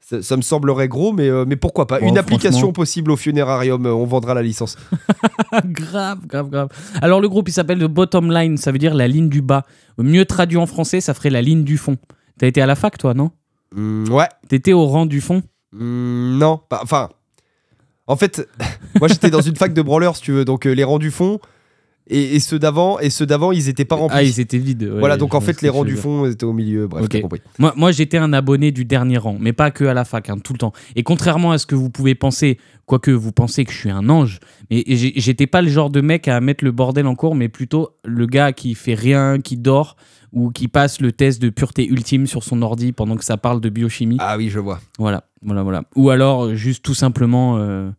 [0.00, 2.00] ça, ça me semblerait gros, mais, euh, mais pourquoi pas?
[2.00, 2.72] Une application franchement.
[2.72, 3.84] possible au funérarium.
[3.86, 4.76] euh, On vendra la licence.
[5.66, 6.68] grave, grave, grave.
[7.02, 8.56] Alors, le groupe, il s'appelle The Bottom Line.
[8.56, 9.64] Ça veut dire la ligne du bas.
[9.98, 11.96] Mieux traduit en français, ça ferait la ligne du fond.
[12.38, 13.30] T'as été à la fac, toi, non
[13.74, 14.28] Hmm, ouais.
[14.48, 16.60] T'étais au rang du fond Hmm, non.
[16.70, 17.08] Enfin.
[18.06, 18.46] En fait,
[19.00, 20.44] moi j'étais dans une fac de branleurs, si tu veux.
[20.44, 21.38] Donc euh, les rangs du fond
[22.08, 24.16] et, et ceux d'avant, et ceux d'avant, ils étaient pas remplis.
[24.18, 24.82] Ah, ils étaient vides.
[24.82, 26.86] ouais, voilà, donc en fait, les rangs du fond étaient au milieu.
[26.86, 27.10] Bref, Ok.
[27.10, 27.40] t'as compris.
[27.58, 30.38] Moi, moi j'étais un abonné du dernier rang, mais pas que à la fac, hein,
[30.42, 30.72] tout le temps.
[30.96, 34.08] Et contrairement à ce que vous pouvez penser, quoique vous pensez que je suis un
[34.08, 34.40] ange,
[34.70, 37.90] mais j'étais pas le genre de mec à mettre le bordel en cours, mais plutôt
[38.04, 39.96] le gars qui fait rien, qui dort
[40.32, 43.60] ou qui passe le test de pureté ultime sur son ordi pendant que ça parle
[43.60, 44.16] de biochimie.
[44.18, 44.80] Ah oui, je vois.
[44.98, 45.82] Voilà, voilà, voilà.
[45.94, 47.90] Ou alors juste tout simplement euh,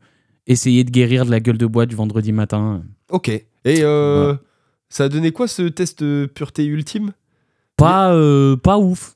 [0.47, 2.81] essayer de guérir de la gueule de bois du vendredi matin.
[3.13, 3.29] Ok.
[3.29, 4.35] Et euh,
[4.89, 7.13] ça a donné quoi ce test euh, pureté ultime?
[7.77, 9.15] Pas, euh, pas ouf.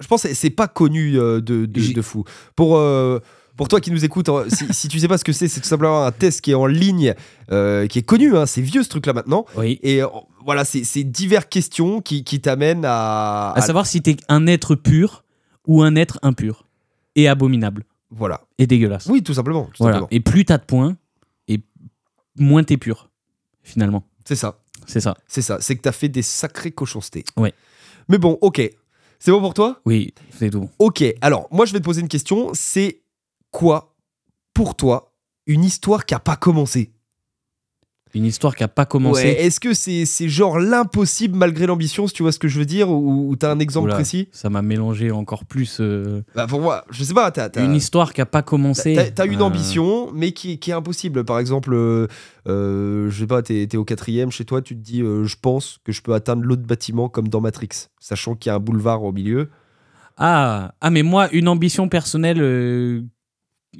[0.00, 2.24] Je pense que c'est pas connu de, de, de fou.
[2.56, 3.18] Pour, euh,
[3.56, 5.60] pour toi qui nous écoutes, euh, si, si tu sais pas ce que c'est, c'est
[5.60, 7.14] tout simplement un test qui est en ligne,
[7.50, 9.44] euh, qui est connu, hein, c'est vieux ce truc-là maintenant.
[9.56, 9.78] Oui.
[9.82, 10.06] Et euh,
[10.44, 15.24] voilà, c'est diverses questions qui, qui t'amènent à, À savoir si t'es un être pur
[15.66, 16.66] ou un être impur
[17.14, 18.40] et abominable Voilà.
[18.58, 19.06] et dégueulasse.
[19.06, 19.64] Oui, tout simplement.
[19.66, 19.94] tout Voilà.
[19.98, 20.08] simplement.
[20.10, 20.96] Et plus t'as de points,
[21.46, 21.60] et
[22.36, 23.10] moins t'es pur,
[23.62, 24.04] finalement.
[24.24, 24.60] C'est ça.
[24.86, 25.16] C'est ça.
[25.26, 25.58] C'est ça.
[25.60, 27.24] C'est que t'as fait des sacrés cochoncetés.
[27.36, 27.52] Ouais.
[28.08, 28.60] Mais bon, ok.
[29.18, 29.80] C'est bon pour toi?
[29.84, 30.68] Oui, c'est tout.
[30.78, 31.04] Ok.
[31.20, 32.50] Alors, moi, je vais te poser une question.
[32.54, 33.02] C'est
[33.52, 33.94] quoi,
[34.52, 35.14] pour toi,
[35.46, 36.92] une histoire qui a pas commencé?
[38.14, 39.22] Une histoire qui a pas commencé.
[39.24, 42.58] Ouais, Est-ce que c'est c'est genre l'impossible malgré l'ambition, si tu vois ce que je
[42.58, 44.28] veux dire, ou, ou t'as un exemple Oula, précis?
[44.32, 45.78] Ça m'a mélangé encore plus.
[45.80, 48.94] euh, Bah pour moi, je sais pas, Une histoire qui a pas commencé.
[48.94, 51.24] t'as- t'as une Euh, ambition, mais qui, qui est impossible.
[51.24, 52.06] Par exemple, euh,
[52.48, 55.78] euh, je sais pas, t'es t'es au quatrième chez toi, tu te dis, je pense
[55.84, 59.02] que je peux atteindre l'autre bâtiment comme dans Matrix, sachant qu'il y a un boulevard
[59.04, 59.48] au milieu.
[60.18, 63.02] Ah, ah, mais moi, une ambition personnelle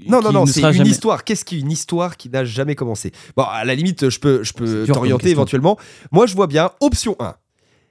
[0.07, 1.23] Non, non, non, c'est une jamais- histoire.
[1.25, 3.13] Qu'est-ce qu'une histoire qui n'a jamais commencé?
[3.37, 5.79] Bon, à la limite, je peux, je peux t'orienter éventuellement.
[6.11, 7.35] Moi, je vois bien, option 1,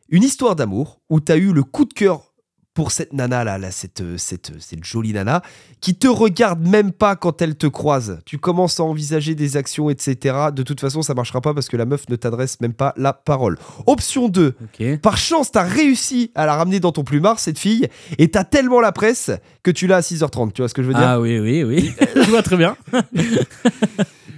[0.09, 2.30] une histoire d'amour où tu as eu le coup de cœur
[2.73, 5.41] pour cette nana là, là cette, euh, cette, cette jolie nana,
[5.81, 8.19] qui te regarde même pas quand elle te croise.
[8.25, 10.35] Tu commences à envisager des actions, etc.
[10.53, 13.11] De toute façon, ça marchera pas parce que la meuf ne t'adresse même pas la
[13.13, 13.57] parole.
[13.87, 14.99] Option 2, Ok.
[15.01, 18.79] par chance, t'as réussi à la ramener dans ton plumard, cette fille, et t'as tellement
[18.79, 19.31] la presse
[19.63, 20.53] que tu l'as à 6h30.
[20.53, 21.03] Tu vois ce que je veux dire?
[21.05, 21.93] Ah oui, oui, oui.
[22.15, 22.77] je vois très bien.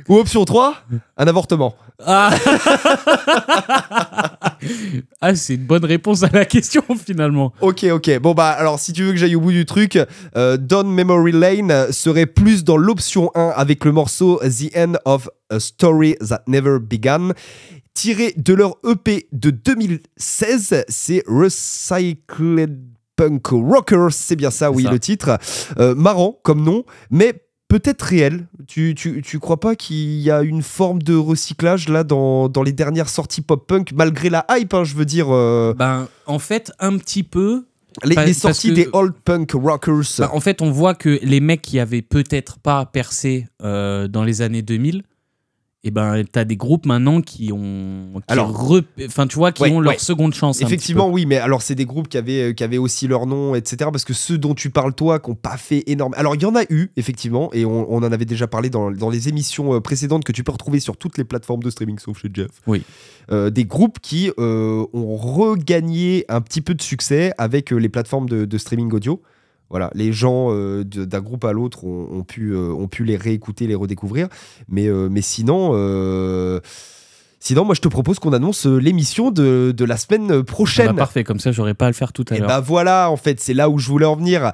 [0.09, 0.75] Ou option 3,
[1.17, 1.75] un avortement.
[2.05, 2.31] Ah,
[5.21, 7.53] Ah, c'est une bonne réponse à la question finalement.
[7.61, 8.19] Ok, ok.
[8.19, 9.99] Bon, bah, alors, si tu veux que j'aille au bout du truc,
[10.35, 15.29] euh, Don Memory Lane serait plus dans l'option 1 avec le morceau The End of
[15.49, 17.31] a Story That Never Began.
[17.93, 22.79] Tiré de leur EP de 2016, c'est Recycled
[23.15, 24.91] Punk Rockers, c'est bien ça, oui, ça.
[24.91, 25.37] le titre.
[25.77, 27.33] Euh, marrant comme nom, mais
[27.79, 28.45] peut-être réel.
[28.67, 32.61] Tu, tu, tu crois pas qu'il y a une forme de recyclage là dans, dans
[32.61, 36.71] les dernières sorties pop-punk, malgré la hype, hein, je veux dire, euh, Ben, en fait,
[36.79, 37.65] un petit peu.
[38.03, 40.03] les, Pas- les parce sorties que- des old punk rockers.
[40.19, 44.23] Ben, en fait, on voit que les mecs qui avaient peut-être pas percé euh, dans
[44.23, 45.01] les années 2000,
[45.85, 48.71] et ben, t'as des groupes maintenant qui ont, qui Alors-
[49.05, 49.99] enfin, tu vois, qui Ouais, ont leur ouais.
[49.99, 50.61] seconde chance.
[50.61, 53.53] Effectivement, oui, mais alors c'est des groupes qui avaient, euh, qui avaient aussi leur nom,
[53.53, 53.89] etc.
[53.91, 56.13] Parce que ceux dont tu parles, toi, qui n'ont pas fait énorme.
[56.15, 58.91] Alors, il y en a eu, effectivement, et on, on en avait déjà parlé dans,
[58.91, 61.99] dans les émissions euh, précédentes que tu peux retrouver sur toutes les plateformes de streaming,
[61.99, 62.51] sauf chez Jeff.
[62.65, 62.83] Oui.
[63.31, 68.29] Euh, des groupes qui euh, ont regagné un petit peu de succès avec les plateformes
[68.29, 69.21] de, de streaming audio.
[69.69, 73.65] Voilà, les gens euh, d'un groupe à l'autre ont, pu, euh, ont pu les réécouter,
[73.65, 74.27] les redécouvrir.
[74.67, 75.73] Mais, euh, mais sinon,
[77.43, 80.43] sinon, moi je te propose qu'on annonce euh, l'émission de, de la semaine peu.
[80.43, 80.87] prochaine.
[80.87, 82.47] Bah, parfait, comme ça, j'aurais pas à le faire tout à Et l'heure.
[82.47, 84.51] bah voilà, en fait, c'est là où je voulais en venir.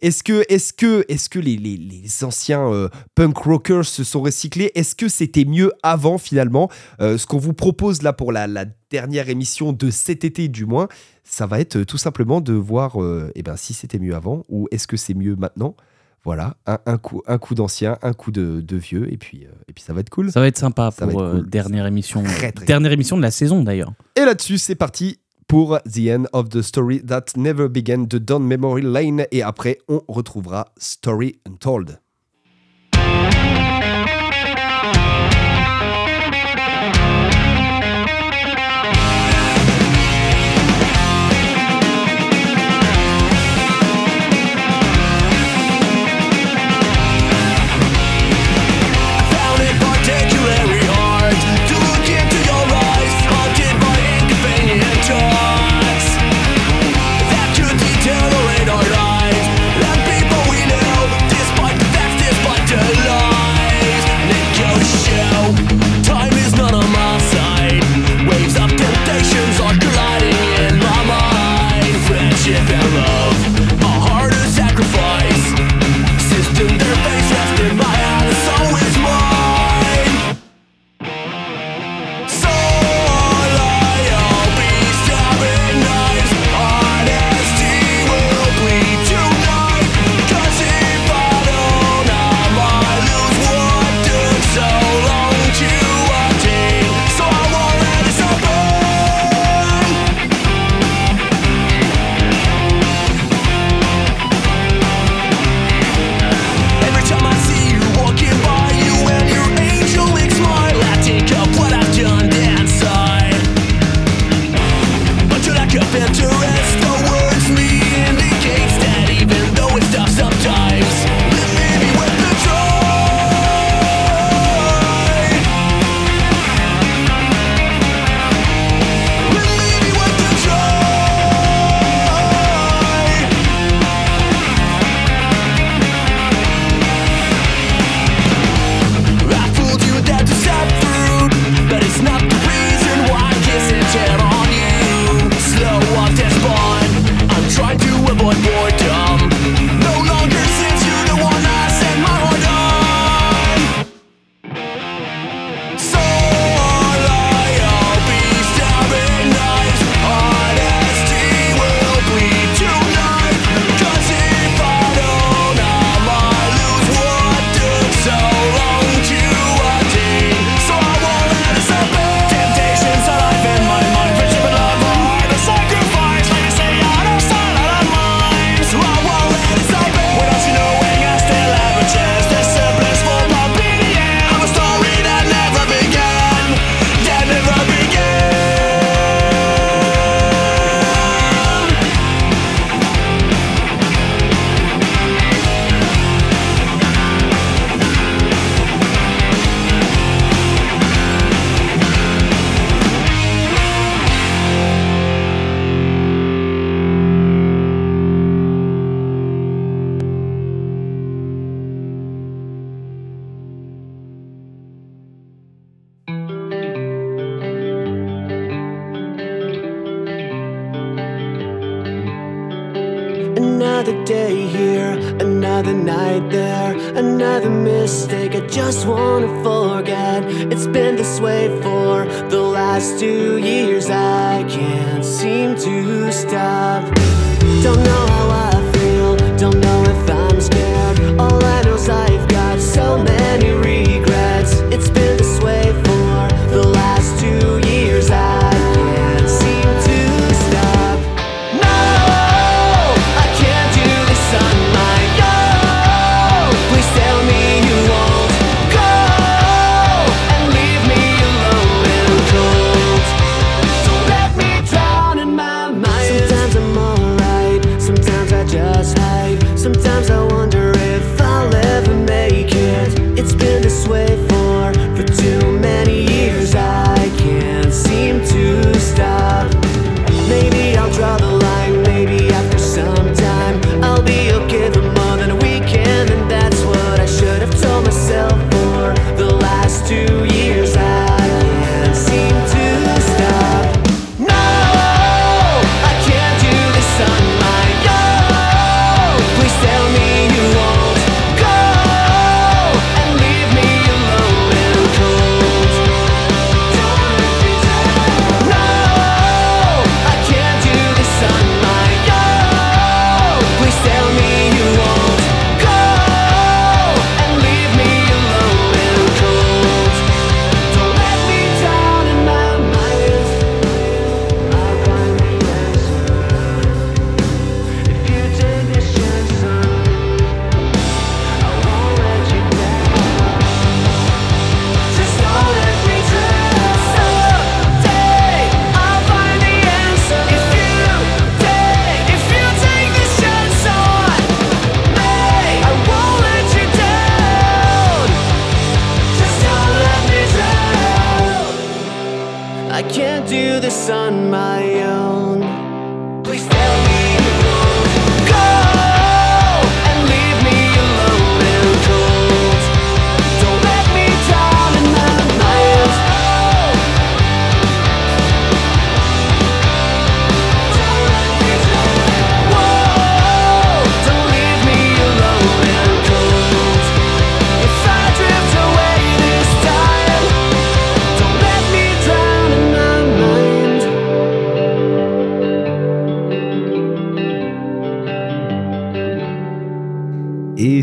[0.00, 4.22] Est-ce que, est-ce que, est-ce que les, les- les anciens euh, punk rockers se sont
[4.22, 4.72] recyclés?
[4.74, 6.68] Est-ce que c'était mieux avant finalement?
[7.00, 10.66] Euh, Ce qu'on vous propose là pour la, la dernière émission de cet été du
[10.66, 10.88] moins,
[11.24, 14.42] ça va être euh, tout simplement de voir euh, eh ben, si c'était mieux avant
[14.48, 15.76] ou est-ce que c'est mieux maintenant?
[16.24, 19.50] Voilà, un, un coup, un coup d'ancien, un coup de, de vieux, et puis, euh,
[19.68, 20.30] et puis ça va être cool.
[20.30, 21.50] Ça va être sympa Ça pour être euh, cool.
[21.50, 22.22] dernière émission.
[22.22, 23.92] Très, très dernière émission de la saison d'ailleurs.
[24.14, 25.18] Et là-dessus, c'est parti
[25.48, 29.26] pour The End of the Story That Never Began de Don Memory Lane.
[29.32, 31.98] Et après, on retrouvera Story Untold.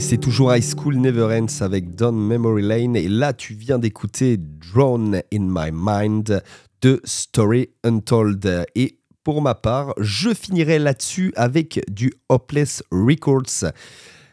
[0.09, 2.95] C'est toujours High School Never Ends avec Don Memory Lane.
[2.95, 6.41] Et là, tu viens d'écouter Drawn in My Mind
[6.81, 8.65] de Story Untold.
[8.73, 13.65] Et pour ma part, je finirai là-dessus avec du Hopeless Records.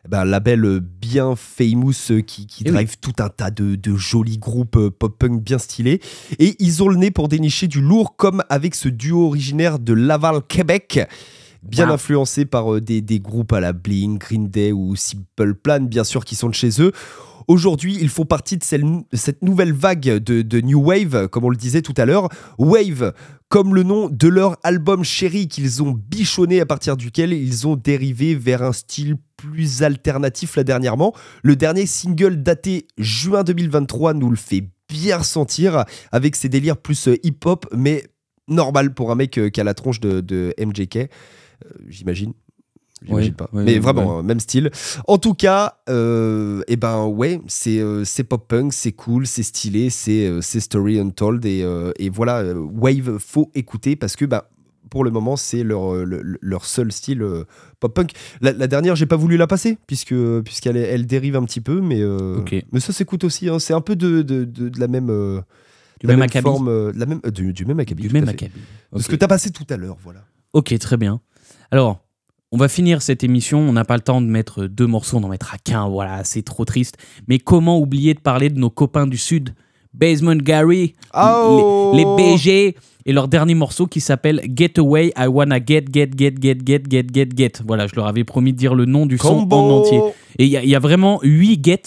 [0.07, 2.75] Eh Ben, un label bien famous euh, qui, qui Eh oui.
[2.75, 6.01] drive tout un tas de, de jolis groupes euh, pop-punk bien stylés.
[6.39, 9.93] Et ils ont le nez pour dénicher du lourd, comme avec ce duo originaire de
[9.93, 11.01] Laval, Québec
[11.69, 11.95] bien Wow.
[11.95, 16.05] influencé par euh, des, des groupes à la Blink, Green Day ou Simple Plan, bien
[16.05, 16.93] sûr, qui sont de chez eux.
[17.49, 21.57] Aujourd'hui, ils font partie de cette nouvelle vague de, de New Wave, comme on le
[21.57, 22.29] disait tout à l'heure.
[22.59, 23.13] Wave,
[23.49, 27.77] comme le nom de leur album chéri qu'ils ont bichonné à partir duquel ils ont
[27.77, 31.15] dérivé vers un style plus alternatif là dernièrement.
[31.45, 37.07] Le dernier single daté juin 2023 nous le fait bien ressentir avec ses délires plus
[37.07, 38.03] euh, hip-hop, mais
[38.49, 41.11] normal pour un mec euh, qui a la tronche de, de MJK,
[41.89, 42.33] j'imagine.
[43.03, 43.51] J'imagine Ouais, pas.
[43.53, 44.71] mais vraiment, euh, même style.
[45.07, 50.27] En tout cas, euh, eh ben ouais, c'est euh, pop-punk, c'est cool, c'est stylé, c'est
[50.27, 51.45] euh, c'est Story Untold.
[51.45, 54.49] Et, euh, et voilà, euh, Wave, faut écouter parce que bah,
[54.89, 57.45] pour le moment, c'est leur, euh, le- le- leur seul style euh,
[57.81, 58.13] pop-punk.
[58.41, 61.83] La, la dernière, j'ai pas voulu la passer puisque puisqu'elle elle dérive un petit peu,
[61.83, 62.55] mais, euh, Ok.
[62.73, 63.51] mais ça s'écoute aussi.
[63.51, 63.59] hein.
[63.59, 65.11] C'est un peu de, de, de- de la même.
[65.11, 65.41] euh,
[66.01, 68.05] Du la même forme, euh, de la même, euh, du, du même acabit.
[68.05, 68.53] Du même acabit.
[68.93, 70.25] De ce que tu as passé tout à l'heure, voilà.
[70.55, 71.21] Ok, très bien.
[71.71, 71.99] Alors,
[72.53, 73.59] on va finir cette émission.
[73.59, 75.89] On n'a pas le temps de mettre deux morceaux, on en mettra qu'un.
[75.89, 76.97] Voilà, c'est trop triste.
[77.29, 79.55] Mais comment oublier de parler de nos copains du Sud?
[79.93, 82.77] Basement Gary, Oh les, les BG,
[83.07, 86.83] et leur dernier morceau qui s'appelle Get Away, I Wanna Get, Get, Get, Get, Get,
[86.91, 87.53] Get, Get, Get.
[87.67, 89.99] Voilà, je leur avais promis de dire le nom du son en entier.
[90.39, 91.83] Et il y, a- il y a vraiment 8 get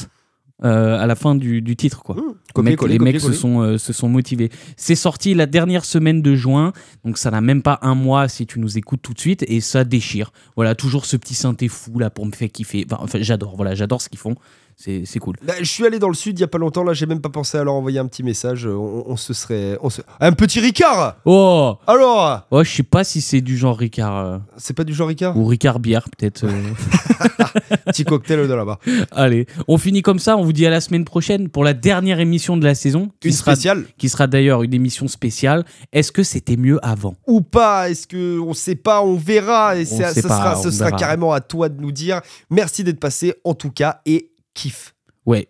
[0.64, 2.16] euh, à la fin du, du titre, quoi.
[2.16, 4.50] Mmh, Les copier, mecs, coller, les mecs copier, se, sont, euh, se sont motivés.
[4.76, 6.74] C'est sorti la dernière semaine de juin,
[7.06, 9.62] donc ça n'a même pas un mois si tu nous écoutes tout de suite, et
[9.62, 10.32] ça déchire.
[10.56, 12.86] Voilà, toujours ce petit synthé fou là pour me faire kiffer.
[12.92, 14.36] Enfin, enfin, j'adore, voilà, j'adore ce qu'ils font.
[14.82, 15.36] C'est cool.
[15.46, 17.20] Bah, je suis allé dans le sud il y a pas longtemps, là j'ai même
[17.20, 18.66] pas pensé à leur envoyer un petit message.
[18.66, 19.78] On, on se serait.
[19.82, 23.78] on se- Un petit Ricard Oh Alors Oh, je sais pas si c'est du genre
[23.78, 24.16] Ricard.
[24.18, 25.36] euh, C'est pas du genre Ricard?
[25.38, 26.46] Ou Ricard bière, peut-être.
[26.46, 26.50] euh.
[27.88, 28.80] Petit cocktail de là-bas.
[29.12, 30.38] Allez, on finit comme ça.
[30.38, 33.10] On vous dit à la semaine prochaine pour la dernière émission de la saison.
[33.20, 35.66] Qui Une sera, spéciale qui sera d'ailleurs une émission spéciale.
[35.92, 37.16] Est-ce que c'était mieux avant?
[37.28, 39.76] Ou pas Est-ce que on sait pas On verra.
[39.76, 40.98] Et pas, sera, ce sera verra.
[41.00, 42.22] carrément à toi de nous dire.
[42.50, 44.94] Merci d'être passé en tout cas et kiff.
[45.26, 45.48] Ouais.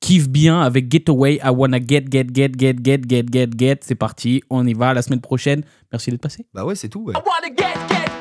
[0.00, 1.40] Kiffe bien avec Getaway.
[1.42, 3.78] I wanna get, get, get, get, get, get, get, get.
[3.82, 4.42] C'est parti.
[4.48, 5.64] On y va la semaine prochaine.
[5.92, 6.46] Merci d'être passé.
[6.54, 7.00] Bah ouais, c'est tout.
[7.00, 7.14] ouais.
[7.14, 8.17] I wanna get, get,